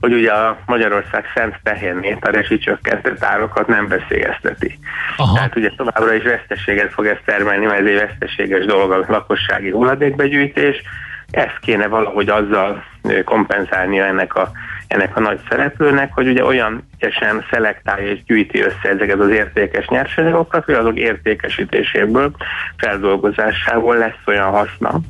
[0.00, 4.78] hogy ugye a Magyarország szent tehérnét, a rezsicsökkentett árakat nem veszélyezteti.
[5.16, 5.34] Aha.
[5.34, 9.70] Tehát ugye továbbra is veszteséget fog ezt termelni, mert ez egy veszteséges dolog a lakossági
[9.70, 10.82] hulladékbegyűjtés,
[11.30, 12.84] ezt kéne valahogy azzal
[13.24, 14.50] kompenzálnia ennek a,
[14.88, 19.88] ennek a nagy szereplőnek, hogy ugye olyan ügyesen szelektálja és gyűjti össze ezeket az értékes
[19.88, 22.30] nyersanyagokat, hogy azok értékesítéséből,
[22.76, 25.00] feldolgozásából lesz olyan haszna,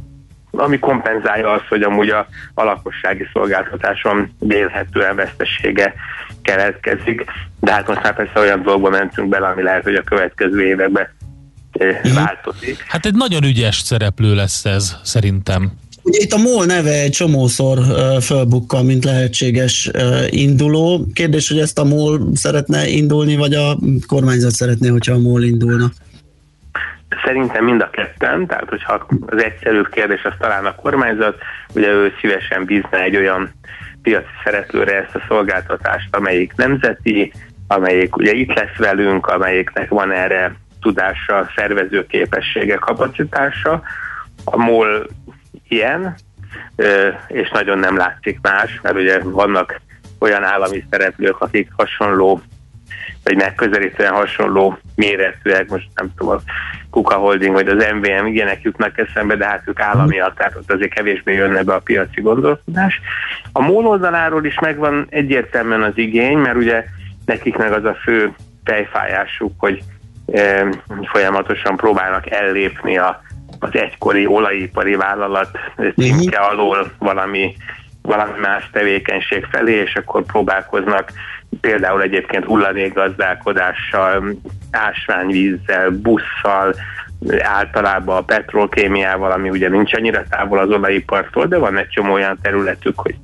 [0.57, 5.95] ami kompenzálja azt, hogy amúgy a, a lakossági szolgáltatáson vélhetően vesztesége
[6.43, 7.25] keletkezik,
[7.61, 11.09] de hát most már persze olyan dolgokba mentünk bele, ami lehet, hogy a következő években
[12.15, 12.85] változik.
[12.89, 15.73] Hát egy nagyon ügyes szereplő lesz ez, szerintem.
[16.03, 21.07] Ugye itt a MOL neve egy csomószor uh, fölbukkal, mint lehetséges uh, induló.
[21.13, 25.93] Kérdés, hogy ezt a MOL szeretne indulni, vagy a kormányzat szeretné, hogyha a MOL indulna?
[27.25, 31.39] Szerintem mind a ketten, tehát hogyha az egyszerűbb kérdés az talán a kormányzat,
[31.75, 33.53] ugye ő szívesen bízna egy olyan
[34.03, 37.33] piaci szereplőre ezt a szolgáltatást, amelyik nemzeti,
[37.69, 43.83] amelyik ugye itt lesz velünk, amelyiknek van erre tudása, szervezőképessége, kapacitása.
[44.45, 45.07] A MOL
[45.69, 46.15] ilyen,
[47.29, 49.81] és nagyon nem látszik más, mert ugye vannak
[50.19, 52.41] olyan állami szereplők, akik hasonló,
[53.25, 56.41] vagy megközelítően hasonló méretűek, most nem tudom, a
[56.91, 60.95] Kuka Holding vagy az MVM, ilyenek jutnak eszembe, de hát ők államiak, tehát ott azért
[60.95, 63.01] kevésbé jönne be a piaci gondolkodás.
[63.53, 66.85] A MOL oldaláról is megvan egyértelműen az igény, mert ugye
[67.25, 68.35] nekik meg az a fő
[68.65, 69.83] fejfájásuk, hogy
[70.33, 70.67] e,
[71.03, 73.25] folyamatosan próbálnak ellépni a
[73.59, 75.59] az egykori olajipari vállalat
[75.97, 77.57] címke alól valami,
[78.03, 81.13] valami más tevékenység felé, és akkor próbálkoznak
[81.61, 84.35] például egyébként hulladékgazdálkodással,
[84.71, 86.75] ásványvízzel, busszal,
[87.39, 92.39] általában a petrolkémiával, ami ugye nincs annyira távol az olajipartól, de van egy csomó olyan
[92.43, 93.15] területük, hogy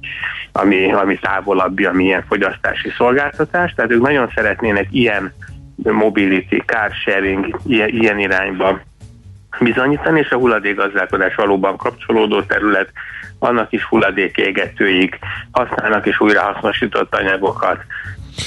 [0.52, 5.32] ami, ami távolabbi, ami ilyen fogyasztási szolgáltatás, tehát ők nagyon szeretnének ilyen
[5.76, 8.80] mobility, car sharing, ilyen, ilyen irányba
[9.60, 12.92] bizonyítani, és a hulladékgazdálkodás valóban kapcsolódó terület,
[13.42, 15.18] annak is hulladékégetőik,
[15.50, 17.78] használnak is újrahasznosított anyagokat,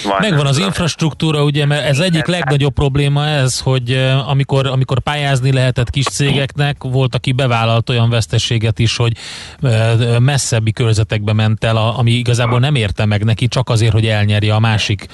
[0.03, 0.17] van.
[0.19, 5.51] Megvan az infrastruktúra, ugye, mert ez egyik legnagyobb probléma ez, hogy eh, amikor, amikor pályázni
[5.51, 9.13] lehetett kis cégeknek, volt, aki bevállalt olyan veszteséget is, hogy
[9.61, 14.53] eh, messzebbi körzetekbe ment el, ami igazából nem érte meg neki, csak azért, hogy elnyerje
[14.53, 15.05] a másik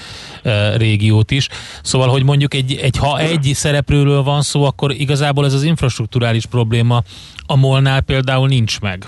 [0.42, 1.48] eh, régiót is.
[1.82, 6.46] Szóval, hogy mondjuk egy, egy, ha egy szereplőről van szó, akkor igazából ez az infrastruktúrális
[6.46, 7.02] probléma
[7.46, 9.06] a molnál például nincs meg.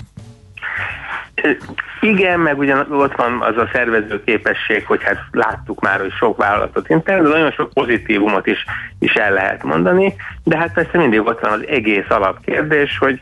[2.01, 6.37] Igen, meg ugyan ott van az a szervező képesség, hogy hát láttuk már, hogy sok
[6.37, 8.65] vállalatot internet, de nagyon sok pozitívumot is,
[8.99, 13.21] is el lehet mondani, de hát persze mindig ott van az egész alapkérdés, hogy,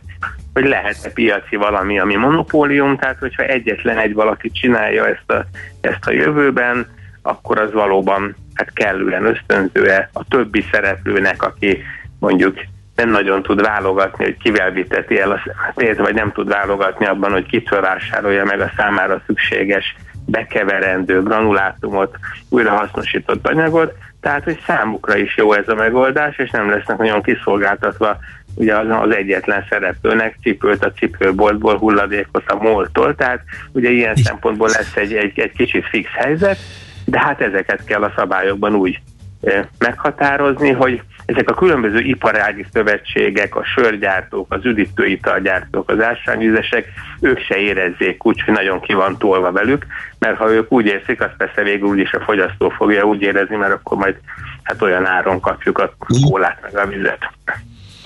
[0.53, 5.45] hogy lehet-e piaci valami, ami monopólium, tehát hogyha egyetlen egy valaki csinálja ezt a,
[5.81, 6.87] ezt a jövőben,
[7.21, 11.83] akkor az valóban hát kellően ösztönzőe a többi szereplőnek, aki
[12.19, 12.57] mondjuk
[12.95, 17.31] nem nagyon tud válogatni, hogy kivel viteti el a szemetét, vagy nem tud válogatni abban,
[17.31, 19.95] hogy kitől vásárolja meg a számára szükséges
[20.25, 22.15] bekeverendő granulátumot,
[22.49, 28.17] újrahasznosított anyagot, tehát hogy számukra is jó ez a megoldás, és nem lesznek nagyon kiszolgáltatva
[28.55, 33.39] ugye az, az egyetlen szereplőnek cipőt a cipőboltból, hulladékot a moltól, tehát
[33.71, 36.57] ugye ilyen szempontból lesz egy, egy, egy kicsit fix helyzet,
[37.05, 38.99] de hát ezeket kell a szabályokban úgy
[39.41, 46.87] eh, meghatározni, hogy ezek a különböző iparági szövetségek, a sörgyártók, az üdítőitalgyártók, az ásványvizesek,
[47.19, 49.85] ők se érezzék úgy, hogy nagyon ki van tolva velük,
[50.19, 53.73] mert ha ők úgy érzik, azt persze végül úgyis a fogyasztó fogja úgy érezni, mert
[53.73, 54.15] akkor majd
[54.63, 57.31] hát olyan áron kapjuk a kólát meg a vizet.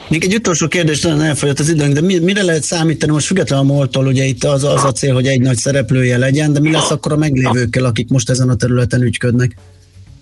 [0.09, 3.69] Még egy utolsó kérdés, talán elfogyott az időnk, de mi, mire lehet számítani most függetlenül
[3.69, 6.71] a moltól, ugye itt az, az a cél, hogy egy nagy szereplője legyen, de mi
[6.71, 9.55] lesz akkor a meglévőkkel, akik most ezen a területen ügyködnek?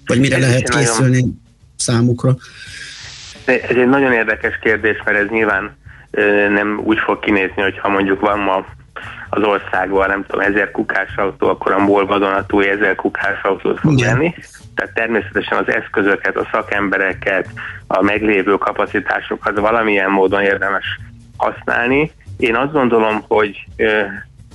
[0.05, 1.25] Vagy mire Ez lehet nagyon- készülni
[1.75, 2.35] számukra?
[3.45, 5.77] Ez egy nagyon érdekes kérdés, mert ez nyilván
[6.49, 8.65] nem úgy fog kinézni, hogy ha mondjuk van ma
[9.29, 14.33] az országban, nem tudom, ezer kukás autó, akkor a vadonatúj ezer kukás autót fog Igen.
[14.75, 17.49] Tehát természetesen az eszközöket, a szakembereket,
[17.87, 20.99] a meglévő kapacitásokat valamilyen módon érdemes
[21.37, 22.11] használni.
[22.37, 24.01] Én azt gondolom, hogy ö,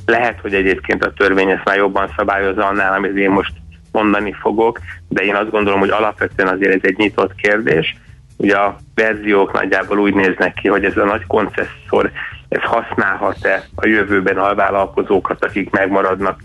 [0.07, 3.53] lehet, hogy egyébként a törvény ezt már jobban szabályozza annál, amit én most
[3.93, 7.97] mondani fogok, de én azt gondolom, hogy alapvetően azért ez egy nyitott kérdés.
[8.41, 12.11] Ugye a verziók nagyjából úgy néznek ki, hogy ez a nagy koncesszor,
[12.49, 16.41] ez használhat-e a jövőben alvállalkozókat, akik megmaradnak,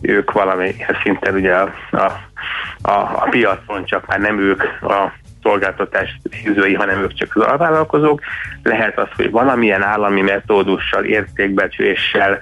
[0.00, 2.02] ők valamilyen szinten ugye a, a,
[2.82, 5.12] a, a piacon, csak már nem ők a
[5.48, 8.20] szolgáltatás hűzői, hanem ők csak alvállalkozók.
[8.62, 12.38] Lehet az, hogy valamilyen állami metódussal, értékbecsüléssel,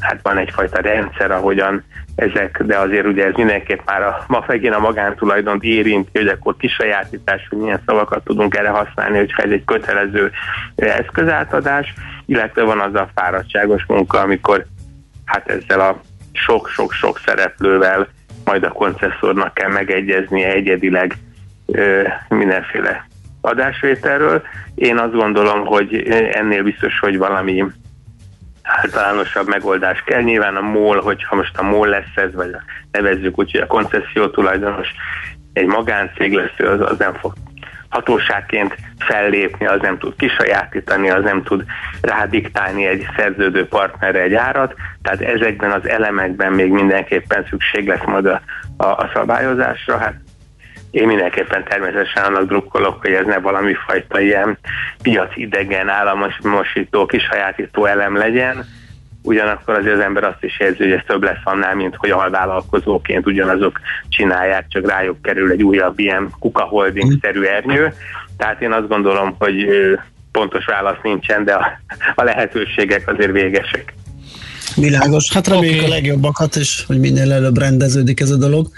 [0.00, 1.84] hát van egyfajta rendszer, ahogyan
[2.16, 6.56] ezek, de azért ugye ez mindenképp már a, ma megint a magántulajdont érinti, hogy akkor
[6.56, 10.30] kisajátítás, hogy milyen szavakat tudunk erre használni, hogyha ez egy kötelező
[10.76, 11.94] eszközátadás,
[12.26, 14.64] illetve van az a fáradtságos munka, amikor
[15.24, 16.00] hát ezzel a
[16.32, 18.08] sok-sok-sok szereplővel
[18.44, 21.16] majd a koncesszornak kell megegyeznie egyedileg
[22.28, 23.06] mindenféle
[23.40, 24.42] adásvételről.
[24.74, 25.94] Én azt gondolom, hogy
[26.32, 27.64] ennél biztos, hogy valami
[28.62, 30.22] általánosabb megoldás kell.
[30.22, 32.56] Nyilván a MOL, hogyha most a MOL lesz ez, vagy
[32.90, 34.88] nevezzük úgy, hogy a koncesszió tulajdonos
[35.52, 37.32] egy magáncég lesz, az, az nem fog
[37.88, 41.64] hatóságként fellépni, az nem tud kisajátítani, az nem tud
[42.00, 48.26] rádiktálni egy szerződő partnerre egy árat, tehát ezekben az elemekben még mindenképpen szükség lesz majd
[48.26, 48.40] a,
[48.76, 49.98] a, a szabályozásra.
[49.98, 50.14] Hát
[50.96, 54.58] én mindenképpen természetesen annak drukkolok, hogy ez ne valami fajta ilyen
[55.02, 58.64] piac idegen, államosító, kisajátító elem legyen,
[59.22, 63.26] ugyanakkor azért az ember azt is érzi, hogy ez több lesz annál, mint hogy alvállalkozóként
[63.26, 67.92] ugyanazok csinálják, csak rájuk kerül egy újabb ilyen kuka holding-szerű ernyő.
[68.36, 69.66] Tehát én azt gondolom, hogy
[70.32, 71.80] pontos válasz nincsen, de a,
[72.14, 73.94] a lehetőségek azért végesek.
[74.76, 75.32] Világos.
[75.32, 75.86] Hát reméljük Oké.
[75.86, 78.68] a legjobbakat, és hogy minél előbb rendeződik ez a dolog.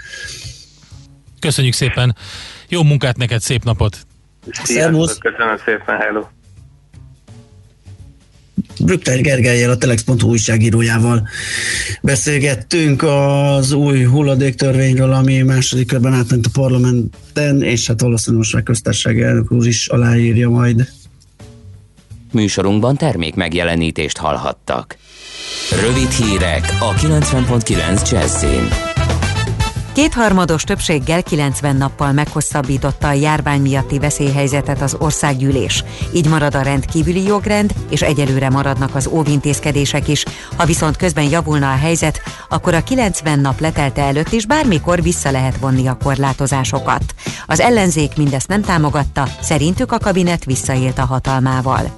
[1.39, 2.15] Köszönjük szépen.
[2.67, 3.97] Jó munkát neked, szép napot.
[4.63, 5.17] Szervusz.
[5.17, 6.25] Köszönöm szépen, hello.
[8.79, 11.27] Brückner Gergelyel, a Telex.hu újságírójával
[12.01, 18.63] beszélgettünk az új hulladéktörvényről, ami második körben átment a parlamenten, és hát valószínűleg most már
[18.63, 20.89] köztársasági elnök úr is aláírja majd.
[22.31, 24.97] Műsorunkban termék megjelenítést hallhattak.
[25.81, 28.88] Rövid hírek a 90.9 Jazzin.
[29.99, 35.83] Kétharmados többséggel 90 nappal meghosszabbította a járvány miatti veszélyhelyzetet az országgyűlés.
[36.13, 40.25] Így marad a rendkívüli jogrend, és egyelőre maradnak az óvintézkedések is.
[40.57, 45.31] Ha viszont közben javulna a helyzet, akkor a 90 nap letelte előtt is bármikor vissza
[45.31, 47.03] lehet vonni a korlátozásokat.
[47.45, 51.97] Az ellenzék mindezt nem támogatta, szerintük a kabinet visszaélt a hatalmával.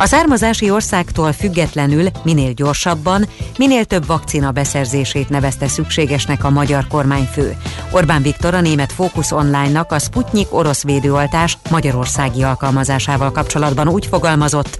[0.00, 7.56] A származási országtól függetlenül minél gyorsabban, minél több vakcina beszerzését nevezte szükségesnek a magyar kormányfő.
[7.90, 14.78] Orbán Viktor a német Focus Online-nak a Sputnik orosz védőoltás magyarországi alkalmazásával kapcsolatban úgy fogalmazott,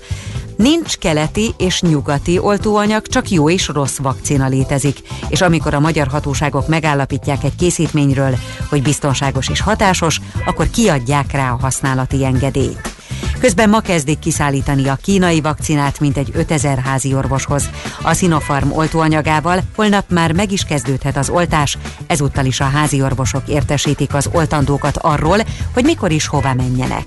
[0.56, 6.06] Nincs keleti és nyugati oltóanyag, csak jó és rossz vakcina létezik, és amikor a magyar
[6.06, 8.34] hatóságok megállapítják egy készítményről,
[8.68, 12.97] hogy biztonságos és hatásos, akkor kiadják rá a használati engedélyt.
[13.38, 17.70] Közben ma kezdik kiszállítani a kínai vakcinát mintegy 5000 házi orvoshoz.
[18.02, 23.48] A Sinopharm oltóanyagával holnap már meg is kezdődhet az oltás, ezúttal is a házi orvosok
[23.48, 25.38] értesítik az oltandókat arról,
[25.74, 27.06] hogy mikor is hova menjenek.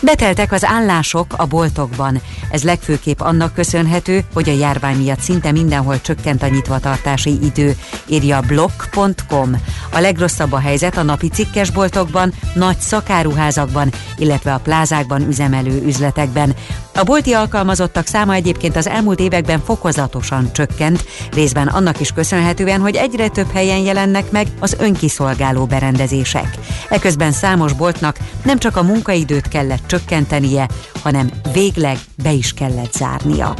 [0.00, 2.20] Beteltek az állások a boltokban.
[2.50, 7.76] Ez legfőképp annak köszönhető, hogy a járvány miatt szinte mindenhol csökkent a nyitvatartási idő,
[8.06, 9.56] írja blog.com.
[9.92, 16.54] A legrosszabb a helyzet a napi cikkesboltokban, nagy szakáruházakban, illetve a plázákban üzemelő üzletekben.
[16.96, 22.94] A bolti alkalmazottak száma egyébként az elmúlt években fokozatosan csökkent, részben annak is köszönhetően, hogy
[22.94, 26.58] egyre több helyen jelennek meg az önkiszolgáló berendezések.
[26.88, 30.68] Eközben számos boltnak nem csak a munkaidőt kellett csökkentenie,
[31.02, 33.54] hanem végleg be is kellett zárnia.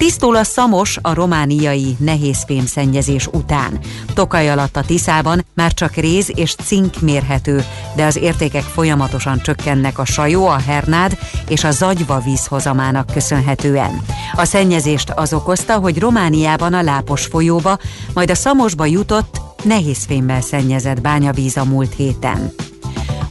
[0.00, 3.78] Tisztul a Szamos a romániai nehézfém szennyezés után.
[4.14, 7.64] Tokaj alatt a Tiszában már csak réz és cink mérhető,
[7.96, 11.18] de az értékek folyamatosan csökkennek a Sajó, a Hernád
[11.48, 14.02] és a Zagyva vízhozamának köszönhetően.
[14.34, 17.78] A szennyezést az okozta, hogy Romániában a Lápos folyóba,
[18.14, 22.52] majd a Szamosba jutott nehézfémmel szennyezett bányavíz a múlt héten.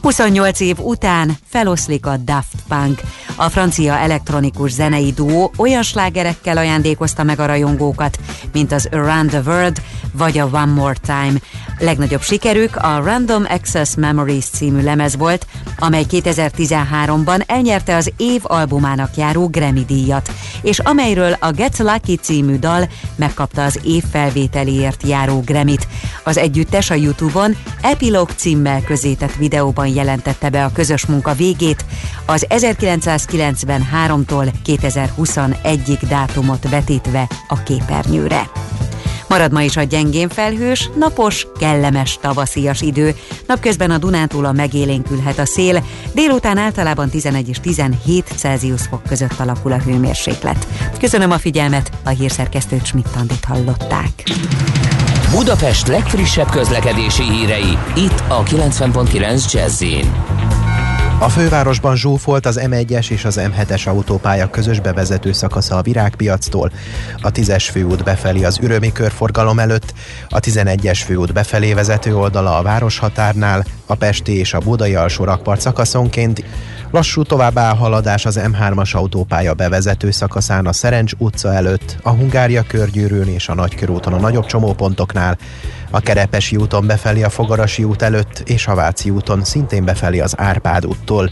[0.02, 3.00] 28 év után feloszlik a Daft Punk.
[3.40, 8.18] A francia elektronikus zenei duó olyan slágerekkel ajándékozta meg a rajongókat,
[8.52, 11.34] mint az Around the World vagy a One More Time.
[11.78, 15.46] Legnagyobb sikerük a Random Access Memories című lemez volt,
[15.78, 20.30] amely 2013-ban elnyerte az év albumának járó Grammy díjat,
[20.62, 25.86] és amelyről a Get Lucky című dal megkapta az év felvételiért járó Grammy-t.
[26.24, 31.84] Az együttes a Youtube-on Epilogue címmel közétett videóban jelentette be a közös munka végét,
[32.26, 32.46] az
[33.32, 38.50] 1993-tól 2021-ig dátumot vetítve a képernyőre.
[39.30, 43.14] Marad ma is a gyengén felhős, napos, kellemes tavaszias idő.
[43.46, 49.38] Napközben a Dunántúl a megélénkülhet a szél, délután általában 11 és 17 Celsius fok között
[49.38, 50.66] alakul a hőmérséklet.
[50.98, 54.22] Köszönöm a figyelmet, a hírszerkesztőt Schmidt-Tandit hallották.
[55.30, 59.82] Budapest legfrissebb közlekedési hírei, itt a 90.9 jazz
[61.22, 66.72] a fővárosban zsúfolt az M1-es és az M7-es autópálya közös bevezető szakasza a Virágpiactól,
[67.22, 69.94] a 10-es főút befelé az Ürömi körforgalom előtt,
[70.28, 75.60] a 11-es főút befelé vezető oldala a városhatárnál, a Pesti és a Budai alsó rakpart
[75.60, 76.44] szakaszonként,
[76.92, 83.28] Lassú tovább haladás az M3-as autópálya bevezető szakaszán a Szerencs utca előtt, a Hungária körgyűrűn
[83.28, 85.38] és a Nagykörúton a nagyobb csomópontoknál,
[85.90, 90.34] a Kerepesi úton befelé a Fogarasi út előtt és a Váci úton szintén befelé az
[90.36, 91.30] Árpád úttól.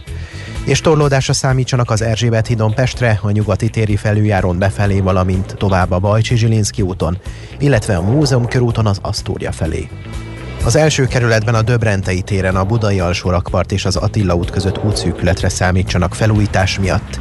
[0.64, 5.98] És torlódásra számítsanak az Erzsébet hídon Pestre, a nyugati téri felüljáron befelé, valamint tovább a
[5.98, 7.18] Bajcsi Zsilinszki úton,
[7.58, 9.88] illetve a Múzeum körúton az Asztória felé.
[10.68, 15.48] Az első kerületben a Döbrentei téren a Budai alsórakpart és az Attila út között útszűkületre
[15.48, 17.20] számítsanak felújítás miatt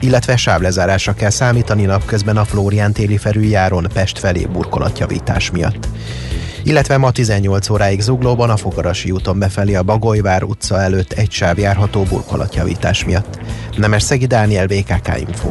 [0.00, 5.88] illetve sávlezárásra kell számítani napközben a Flórián téli felüljáron Pest felé burkolatjavítás miatt.
[6.64, 11.58] Illetve ma 18 óráig Zuglóban a Fogarasi úton befelé a Bagolyvár utca előtt egy sáv
[11.58, 13.38] járható burkolatjavítás miatt.
[13.76, 15.50] Nemes Szegi Dániel, BKK Info.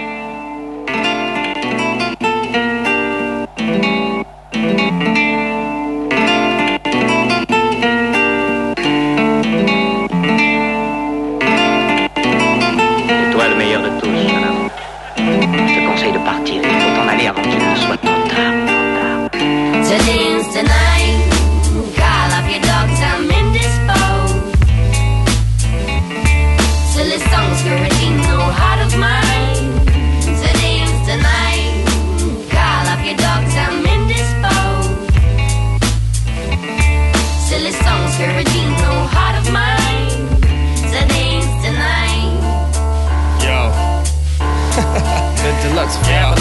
[45.99, 46.40] Yeah,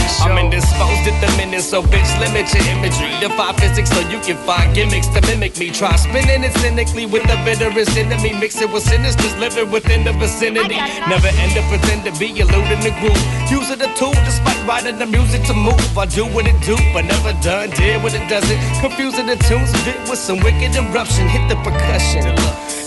[1.71, 3.15] so bitch, limit your imagery.
[3.23, 5.71] Defy physics so you can find gimmicks to mimic me.
[5.71, 8.33] Try spinning it cynically with the bitterest enemy.
[8.33, 10.75] Mix it with sinisters living within the vicinity.
[11.07, 13.23] Never end up pretend to be eluding the groove.
[13.51, 15.79] Use it a tool despite writing the music to move.
[15.97, 17.71] I do what it do, but never done.
[17.71, 18.59] Did what it doesn't.
[18.81, 21.29] Confusing the tunes, bit with some wicked eruption.
[21.29, 22.27] Hit the percussion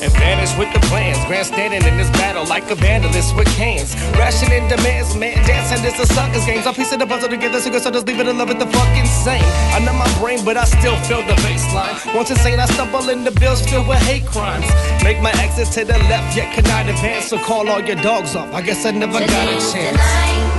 [0.03, 1.17] and vanish with the plans.
[1.25, 3.95] Grandstanding in this battle like a vandalist with cans.
[4.19, 6.67] Rationing demands, man, dancing is a sucker's games.
[6.67, 8.65] I piece of the puzzle together, so so just leave it and love it the
[8.65, 9.45] fucking same.
[9.75, 11.93] I know my brain, but I still feel the baseline.
[12.15, 14.65] Once insane, I stumble in the bills filled with hate crimes.
[15.03, 18.51] Make my exit to the left, yet cannot advance, so call all your dogs off.
[18.51, 20.52] I guess I never got a chance.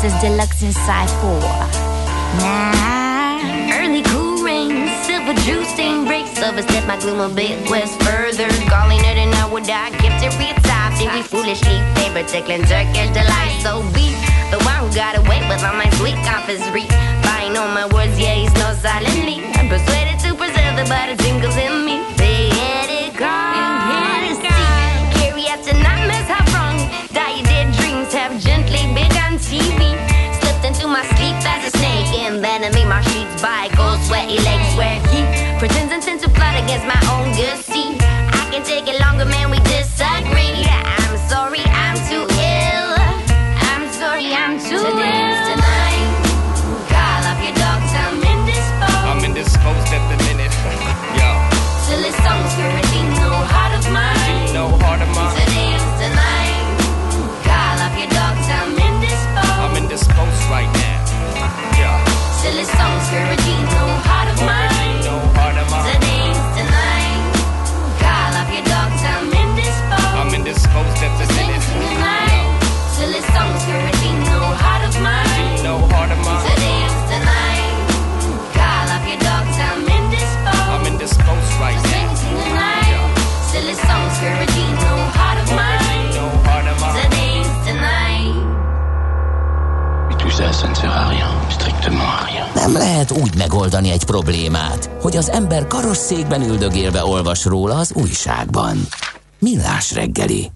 [0.00, 1.40] This is Deluxe Inside 4.
[2.40, 8.48] Nah, early cool rain, silver juice stain breaks overstep my gloom a bit was further.
[8.72, 13.12] Calling it I would I kept it real time see we foolishly favor tickling Turkish
[13.12, 14.16] delight so be
[14.48, 16.88] the one who got away with all my sweet confissery
[17.20, 21.56] buying on my words yeah he's no silently I'm persuaded to preserve the butter tingles
[21.60, 22.09] in me
[29.50, 29.98] TV
[30.38, 32.06] slipped into my sleep as a snake.
[32.22, 32.40] And
[32.72, 35.26] made my sheets by cold sweaty legs where he
[35.58, 38.99] pretends intent to plot against my own good seed I can take it
[92.72, 98.78] Nem lehet úgy megoldani egy problémát, hogy az ember karosszékben üldögélve olvas róla az újságban.
[99.38, 100.50] Millás reggeli.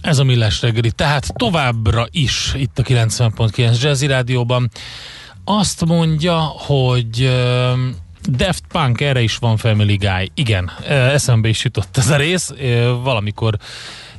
[0.00, 0.90] Ez a Millás reggeli.
[0.90, 4.70] Tehát továbbra is itt a 90.9 Jazzy Rádióban.
[5.44, 7.72] Azt mondja, hogy ö,
[8.28, 10.30] Daft Punk, erre is van Family Guy.
[10.34, 12.52] Igen, eszembe is jutott ez a rész.
[13.02, 13.56] Valamikor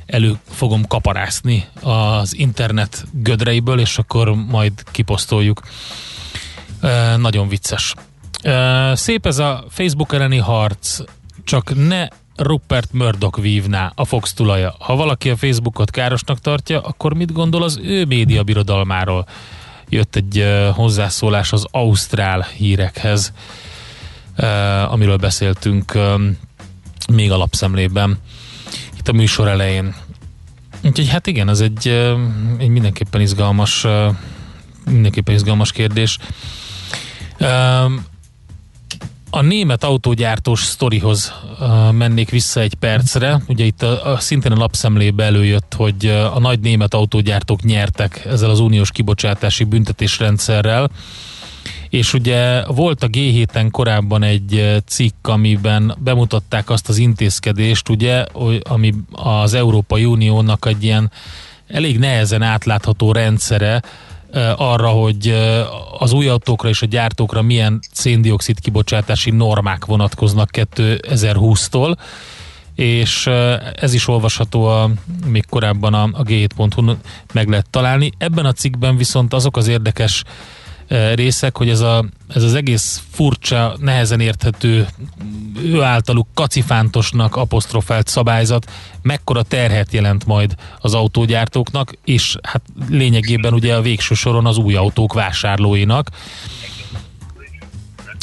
[0.06, 5.60] elő fogom kaparászni az internet gödreiből, és akkor majd kiposztoljuk.
[7.16, 7.94] Nagyon vicces.
[8.92, 11.00] Szép ez a Facebook elleni harc,
[11.44, 14.74] csak ne Rupert Murdoch vívná a Fox tulaja.
[14.78, 19.26] Ha valaki a Facebookot károsnak tartja, akkor mit gondol az ő média birodalmáról?
[19.88, 20.44] Jött egy
[20.74, 23.32] hozzászólás az Ausztrál hírekhez,
[24.88, 25.98] amiről beszéltünk
[27.12, 28.18] még a lapszemlében
[28.98, 29.94] itt a műsor elején.
[30.82, 31.88] Úgyhogy hát igen, ez egy,
[32.58, 33.86] egy mindenképpen izgalmas
[34.90, 36.18] mindenképpen izgalmas kérdés.
[39.30, 41.32] A német autógyártós sztorihoz
[41.90, 43.42] mennék vissza egy percre.
[43.48, 48.50] Ugye itt a, a, szintén a lapszemlébe előjött, hogy a nagy német autógyártók nyertek ezzel
[48.50, 50.90] az uniós kibocsátási büntetésrendszerrel.
[51.88, 58.24] És ugye volt a G7-en korábban egy cikk, amiben bemutatták azt az intézkedést, ugye,
[58.62, 61.10] ami az Európai Uniónak egy ilyen
[61.68, 63.82] elég nehezen átlátható rendszere,
[64.56, 65.34] arra, hogy
[65.98, 71.96] az új autókra és a gyártókra milyen széndiokszid kibocsátási normák vonatkoznak 2020-tól,
[72.74, 73.26] és
[73.74, 74.90] ez is olvasható a,
[75.26, 76.98] még korábban a, a g7.hu-n
[77.32, 78.12] meg lehet találni.
[78.18, 80.65] Ebben a cikkben viszont azok az érdekes ö,
[81.14, 84.86] részek, hogy ez, a, ez az egész furcsa, nehezen érthető,
[85.62, 88.70] ő általuk kacifántosnak apostrofált szabályzat
[89.02, 94.74] mekkora terhet jelent majd az autógyártóknak, és hát lényegében ugye a végső soron az új
[94.74, 96.10] autók vásárlóinak.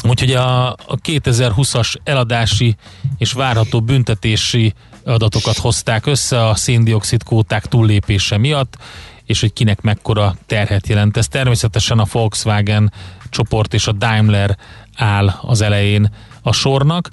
[0.07, 2.75] Úgyhogy a, a 2020-as eladási
[3.17, 4.73] és várható büntetési
[5.05, 8.77] adatokat hozták össze a széndiokszid kvóták túllépése miatt,
[9.25, 11.17] és hogy kinek mekkora terhet jelent.
[11.17, 12.91] Ez természetesen a Volkswagen
[13.29, 14.57] csoport és a Daimler
[14.95, 17.09] áll az elején a sornak.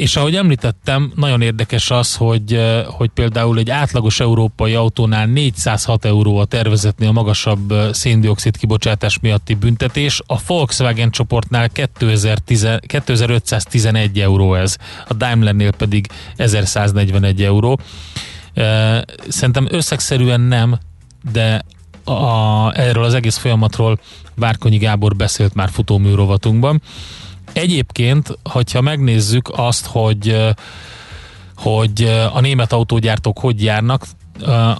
[0.00, 6.36] És ahogy említettem, nagyon érdekes az, hogy, hogy például egy átlagos európai autónál 406 euró
[6.36, 14.76] a tervezetnél magasabb eh, széndiokszid kibocsátás miatti büntetés, a Volkswagen csoportnál 2010, 2511 euró ez,
[15.08, 16.06] a Daimlernél pedig
[16.36, 17.80] 1141 euró.
[19.28, 20.78] Szerintem összegszerűen nem,
[21.32, 21.62] de
[22.04, 23.98] a, erről az egész folyamatról
[24.34, 26.82] Várkonyi Gábor beszélt már futóműrovatunkban.
[27.52, 30.54] Egyébként, hogyha megnézzük azt, hogy
[31.56, 32.02] hogy
[32.32, 34.06] a német autógyártók hogy járnak,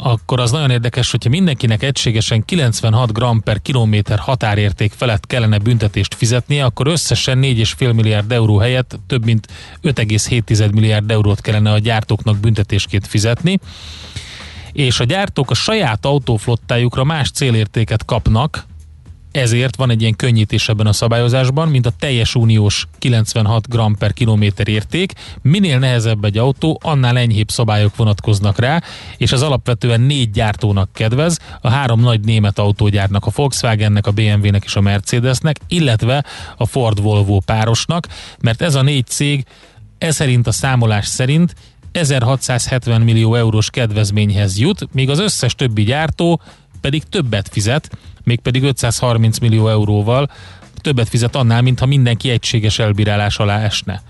[0.02, 6.14] akkor az nagyon érdekes, hogyha mindenkinek egységesen 96 g per kilométer határérték felett kellene büntetést
[6.14, 9.46] fizetnie, akkor összesen 4,5 milliárd euró helyett több mint
[9.82, 13.58] 5,7 milliárd eurót kellene a gyártóknak büntetésként fizetni.
[14.72, 18.66] És a gyártók a saját autóflottájukra más célértéket kapnak,
[19.32, 24.12] ezért van egy ilyen könnyítés ebben a szabályozásban, mint a teljes uniós 96 g per
[24.12, 25.12] kilométer érték.
[25.42, 28.82] Minél nehezebb egy autó, annál enyhébb szabályok vonatkoznak rá,
[29.16, 34.64] és az alapvetően négy gyártónak kedvez, a három nagy német autógyárnak, a Volkswagennek, a BMW-nek
[34.64, 36.24] és a Mercedesnek, illetve
[36.56, 38.08] a Ford-Volvo párosnak,
[38.40, 39.44] mert ez a négy cég
[39.98, 41.54] ez szerint a számolás szerint
[41.92, 46.40] 1670 millió eurós kedvezményhez jut, míg az összes többi gyártó
[46.80, 47.90] pedig többet fizet,
[48.24, 50.30] mégpedig 530 millió euróval
[50.80, 54.02] többet fizet annál, mintha mindenki egységes elbírálás alá esne.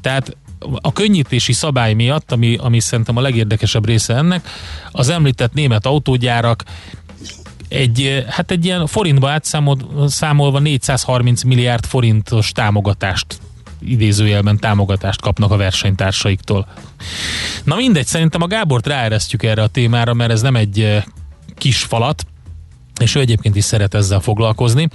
[0.00, 0.36] Tehát
[0.80, 4.48] a könnyítési szabály miatt, ami, ami szerintem a legérdekesebb része ennek,
[4.90, 6.64] az említett német autógyárak
[7.68, 13.40] egy, hát egy ilyen forintba átszámolva 430 milliárd forintos támogatást
[13.80, 16.66] idézőjelben támogatást kapnak a versenytársaiktól.
[17.64, 21.02] Na mindegy, szerintem a Gábort ráeresztjük erre a témára, mert ez nem egy eh,
[21.56, 22.26] kis falat,
[23.00, 24.88] és ő egyébként is szeret ezzel foglalkozni.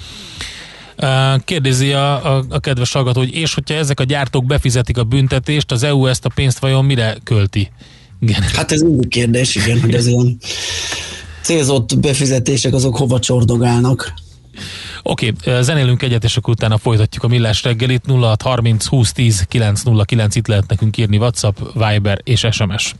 [1.44, 5.72] Kérdezi a, a, a kedves hallgató, hogy és hogyha ezek a gyártók befizetik a büntetést,
[5.72, 7.72] az EU ezt a pénzt vajon mire költi?
[8.20, 8.42] Igen.
[8.42, 10.38] Hát ez mindig kérdés, igen, hogy az ilyen
[11.42, 14.14] célzott befizetések azok hova csordogálnak.
[15.04, 18.06] Oké, okay, zenélünk egyet, és akkor utána folytatjuk a millás reggelit.
[18.06, 22.96] 0630 20 10 909 itt lehet nekünk írni WhatsApp, Viber és SMS.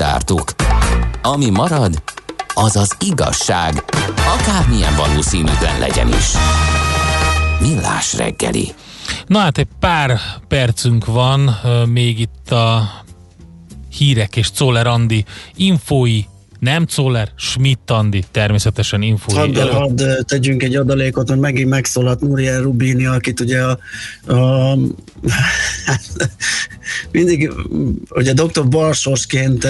[0.00, 0.54] Kizártuk.
[1.22, 2.02] Ami marad,
[2.54, 3.84] az az igazság,
[4.38, 6.26] akármilyen valószínűtlen legyen is.
[7.60, 8.72] Millás reggeli.
[9.26, 10.18] Na hát egy pár
[10.48, 12.90] percünk van még itt a
[13.98, 15.24] hírek és Czoller Andi
[15.54, 16.20] infói,
[16.58, 19.36] nem Czoller, Schmidt Andi természetesen infói.
[19.36, 19.72] Hadd, előtt.
[19.72, 23.78] hadd tegyünk egy adalékot, hogy megint megszólalt Muriel Rubini, akit ugye a,
[24.34, 24.76] a
[27.12, 27.52] mindig
[28.10, 28.68] ugye dr.
[28.68, 29.64] Barsosként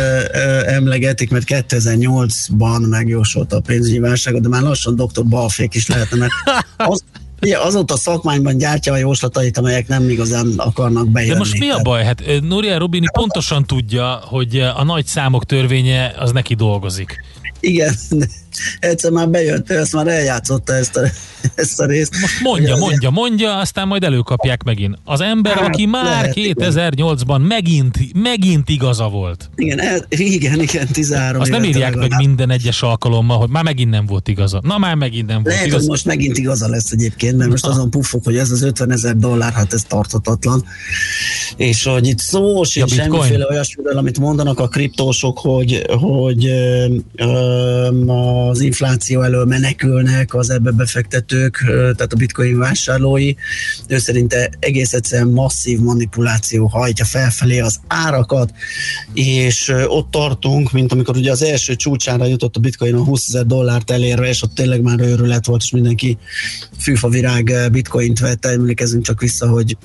[0.67, 5.25] emlegetik, mert 2008-ban megjósolta a pénzügyi válságot, de már lassan dr.
[5.25, 6.33] Balfék is lehetne, mert
[6.77, 7.05] az,
[7.41, 11.33] ugye, azóta szakmányban gyártja a jóslatait, amelyek nem igazán akarnak bejönni.
[11.33, 12.05] De most mi a baj?
[12.05, 17.25] Hát ö, Nuria Rubini pontosan tudja, hogy a nagy számok törvénye az neki dolgozik.
[17.61, 17.95] Igen,
[18.81, 21.01] egyszer már bejött, ő ezt már eljátszotta ezt a,
[21.55, 22.21] ezt a részt.
[22.21, 24.99] Most mondja, mondja, mondja, aztán majd előkapják megint.
[25.05, 26.57] Az ember, Hát, aki már lehet, igen.
[26.59, 29.51] 2008-ban megint, megint igaza volt.
[29.55, 33.91] Igen, el, igen, igen, 13 Azt nem írják meg minden egyes alkalommal, hogy már megint
[33.91, 34.61] nem volt igaza.
[34.65, 35.81] Na már megint nem volt Lehet, igaza.
[35.81, 39.17] hogy most megint igaza lesz egyébként, mert most azon puffog, hogy ez az 50 ezer
[39.17, 40.65] dollár, hát ez tarthatatlan.
[41.57, 46.87] És hogy itt szó sincs Ja, semmiféle olyasmiről, amit mondanak a kriptósok, hogy, hogy ö,
[47.17, 47.89] ö,
[48.49, 53.35] az infláció elől menekülnek az ebbe befektetők, tehát a bitcoin vásárlói.
[53.89, 58.53] Ő szerinte egész egyszerűen masszív manipuláció hajtja felfelé az árakat,
[59.15, 63.47] és ott tartunk, mint amikor ugye az első csúcsára jutott a bitcoin a 20 ezer
[63.47, 66.19] dollárt elérve, és ott tényleg már őrület volt, és mindenki
[66.79, 69.77] fűfavirág bitcoint vett, emlékezünk csak vissza, hogy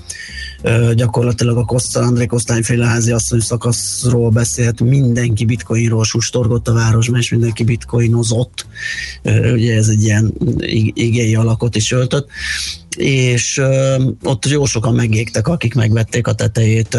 [0.96, 7.30] gyakorlatilag a Koszta, André Kosztányféle házi asszony szakaszról beszélt, mindenki bitcoinról sustorgott a városban, és
[7.30, 8.45] mindenki bitcoinozott.
[9.22, 12.30] Ö, Ugye ez egy ilyen ig- igéi alakot is öltött.
[12.98, 13.62] És
[14.24, 16.98] ott jó sokan megégtek, akik megvették a tetejét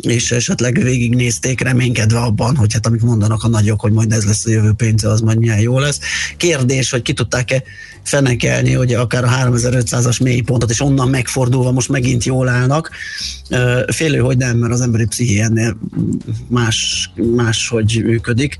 [0.00, 4.46] és esetleg végignézték, reménykedve abban, hogy hát amit mondanak a nagyok, hogy majd ez lesz
[4.46, 6.00] a jövő pénze, az majd milyen jó lesz.
[6.36, 7.62] Kérdés, hogy ki tudták-e
[8.02, 12.90] fenekelni, hogy akár a 3500-as mélypontot, és onnan megfordulva most megint jól állnak.
[13.86, 15.78] Félő, hogy nem, mert az emberi psziché ennél
[16.48, 18.58] más, más hogy működik.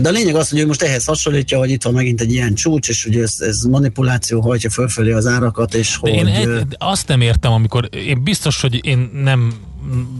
[0.00, 2.54] De a lényeg az, hogy ő most ehhez hasonlítja, hogy itt van megint egy ilyen
[2.54, 6.18] csúcs, és ugye ez, ez manipuláció hajtja fölfelé az árakat, és De hogy...
[6.18, 9.54] én egy, azt nem értem, amikor én biztos, hogy én nem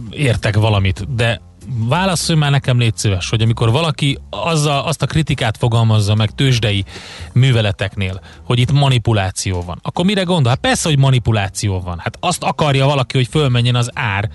[0.09, 5.57] értek valamit, de válaszolj már nekem, légy szíves, hogy amikor valaki azzal, azt a kritikát
[5.57, 6.83] fogalmazza meg tőzsdei
[7.33, 10.49] műveleteknél, hogy itt manipuláció van, akkor mire gondol?
[10.49, 11.99] Hát persze, hogy manipuláció van.
[11.99, 14.29] Hát azt akarja valaki, hogy fölmenjen az ár,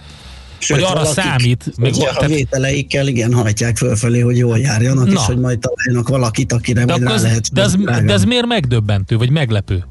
[0.67, 1.65] hogy arra valakik, számít.
[1.77, 5.13] Még Még, a vételeikkel igen hajtják fölfelé, hogy jól járjanak, Na.
[5.13, 7.53] és hogy majd találjanak valakit, akire de, majd rá az, lehet.
[7.53, 8.07] de, drágán.
[8.07, 9.85] de ez miért megdöbbentő, vagy meglepő?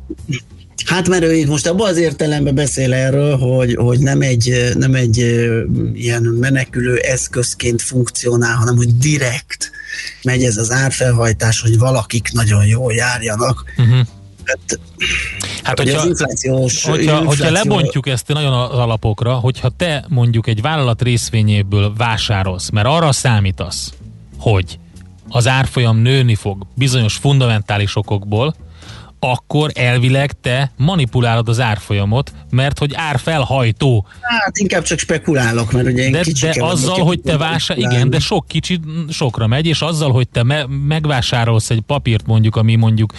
[0.85, 4.93] Hát mert ő itt most abban az értelemben beszél erről, hogy, hogy nem, egy, nem
[4.93, 5.17] egy
[5.93, 9.71] ilyen menekülő eszközként funkcionál, hanem hogy direkt
[10.23, 13.63] megy ez az árfelhajtás, hogy valakik nagyon jól járjanak.
[13.77, 14.07] Uh-huh.
[14.47, 14.79] Hát,
[15.63, 20.05] Hát, Ugye hogyha, az inflációs- hogyha, infláció- hogyha lebontjuk ezt nagyon az alapokra, hogyha te
[20.09, 23.93] mondjuk egy vállalat részvényéből vásárolsz, mert arra számítasz,
[24.39, 24.79] hogy
[25.29, 28.55] az árfolyam nőni fog bizonyos fundamentális okokból,
[29.31, 34.05] akkor elvileg te manipulálod az árfolyamot, mert hogy árfelhajtó.
[34.21, 37.95] hát inkább csak spekulálok, mert ugye én De, de azzal, hogy te spekulálni.
[37.95, 42.55] igen, de sok kicsit sokra megy, és azzal, hogy te me- megvásárolsz egy papírt mondjuk,
[42.55, 43.13] ami mondjuk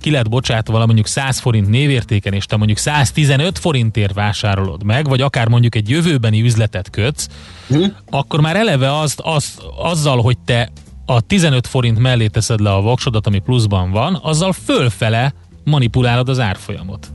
[0.00, 5.20] ki lett bocsátva mondjuk 100 forint névértéken, és te mondjuk 115 forintért vásárolod meg, vagy
[5.20, 7.26] akár mondjuk egy jövőbeni üzletet kötsz,
[7.68, 7.84] hm?
[8.10, 10.70] akkor már eleve azt, azt, azzal, hogy te
[11.06, 15.34] a 15 forint mellé teszed le a voksodat, ami pluszban van, azzal fölfele
[15.64, 17.06] manipulálod az árfolyamot.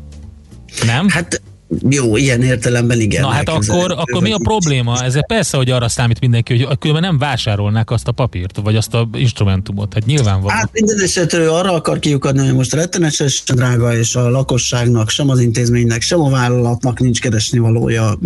[0.86, 1.10] Nem?
[1.10, 1.42] Hát
[1.90, 3.22] jó, ilyen értelemben igen.
[3.22, 5.04] Na hát akkor, akkor mi a probléma?
[5.04, 8.94] Ez persze, hogy arra számít mindenki, hogy különben nem vásárolnák azt a papírt, vagy azt
[8.94, 9.94] a instrumentumot.
[9.94, 10.48] Hát nyilvánvaló.
[10.48, 15.30] Hát minden esetre ő arra akar kiukadni, hogy most rettenetesen drága, és a lakosságnak, sem
[15.30, 18.18] az intézménynek, sem a vállalatnak nincs keresni valója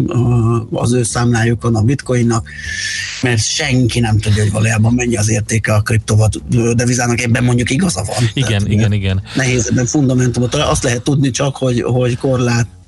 [0.71, 2.49] az ő számlájukon a bitcoinnak,
[3.21, 8.29] mert senki nem tudja, hogy valójában mennyi az értéke a kriptodevizának, ebben mondjuk igaza van.
[8.33, 9.21] igen, igen, igen.
[9.35, 10.55] Nehéz ebben fundamentumot.
[10.55, 12.17] Azt lehet tudni csak, hogy, hogy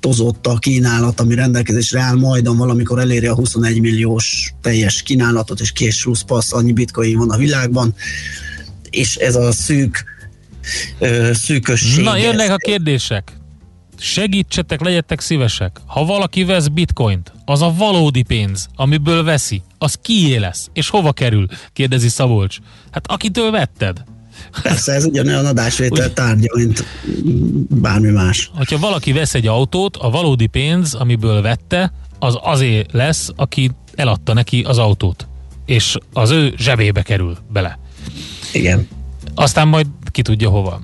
[0.04, 5.72] korlátozott a kínálat, ami rendelkezésre áll, majdan valamikor eléri a 21 milliós teljes kínálatot, és
[5.72, 7.94] kés plusz passz, annyi bitcoin van a világban,
[8.90, 10.04] és ez a szűk
[11.32, 12.04] szűkösség.
[12.04, 13.32] Na, jönnek a kérdések.
[13.98, 15.80] Segítsetek, legyetek szívesek.
[15.86, 21.12] Ha valaki vesz bitcoint, az a valódi pénz, amiből veszi, az kié lesz, és hova
[21.12, 21.46] kerül?
[21.72, 22.58] Kérdezi Szabolcs.
[22.90, 24.04] Hát akitől vetted?
[24.62, 26.84] Persze, ez ugyanolyan adásvétel tárgya, mint
[27.68, 28.50] bármi más.
[28.54, 34.32] Hogyha valaki vesz egy autót, a valódi pénz, amiből vette, az azért lesz, aki eladta
[34.32, 35.26] neki az autót.
[35.66, 37.78] és az ő zsebébe kerül bele.
[38.52, 38.88] Igen.
[39.34, 40.80] Aztán majd ki tudja hova.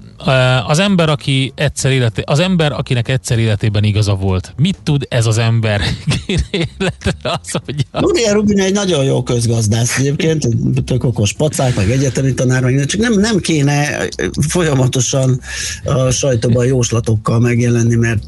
[0.67, 4.53] Az ember, aki egyszer élete, az ember, akinek egyszer életében igaza volt.
[4.57, 5.81] Mit tud ez az ember
[6.51, 7.87] életre az, hogy...
[7.93, 10.49] Nuria Rubin egy nagyon jó közgazdász egyébként,
[10.85, 14.09] tök okos pacák, meg egyetemi tanár, meg csak nem, nem kéne
[14.49, 15.41] folyamatosan
[15.85, 18.23] a sajtóban jóslatokkal megjelenni, mert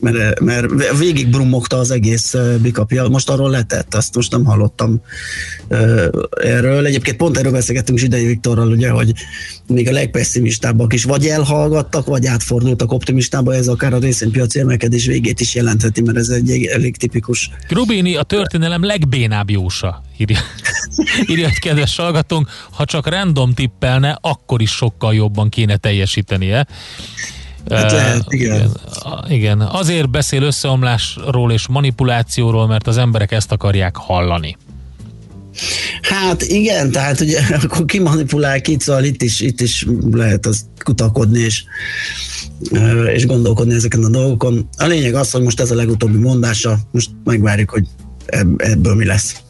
[0.00, 3.08] mert, mert végig brummogta az egész bikapja.
[3.08, 5.00] Most arról letett, azt most nem hallottam
[6.42, 6.86] erről.
[6.86, 9.12] Egyébként pont erről beszélgettünk Zsidai Viktorral, ugye, hogy
[9.66, 15.40] még a legpesszimistábbak is vagy elhallgattak, vagy átfordultak optimistába, ez akár a részvénypiaci emelkedés végét
[15.40, 17.50] is jelentheti, mert ez egy elég tipikus.
[17.68, 20.38] Rubini a történelem legbénább jósa, írja,
[21.30, 22.48] írja egy kedves hallgatónk.
[22.70, 26.66] Ha csak random tippelne, akkor is sokkal jobban kéne teljesítenie.
[27.70, 28.54] Hát lehet, igen.
[28.56, 28.70] igen.
[29.28, 34.56] Igen, azért beszél összeomlásról és manipulációról, mert az emberek ezt akarják hallani.
[36.02, 40.64] Hát igen, tehát ugye akkor ki manipulál kit, szóval itt is, itt is lehet az
[40.84, 41.64] kutakodni és,
[43.14, 44.68] és gondolkodni ezeken a dolgokon.
[44.76, 47.86] A lényeg az, hogy most ez a legutóbbi mondása, most megvárjuk, hogy
[48.56, 49.43] ebből mi lesz.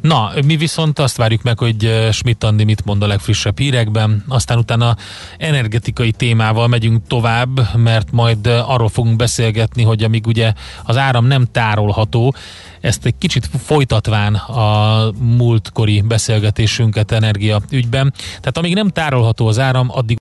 [0.00, 4.58] Na, mi viszont azt várjuk meg, hogy Schmidt Andi mit mond a legfrissebb hírekben, aztán
[4.58, 4.96] utána
[5.38, 10.52] energetikai témával megyünk tovább, mert majd arról fogunk beszélgetni, hogy amíg ugye
[10.84, 12.34] az áram nem tárolható,
[12.80, 18.12] ezt egy kicsit folytatván a múltkori beszélgetésünket energia ügyben.
[18.28, 20.14] Tehát amíg nem tárolható az áram, addig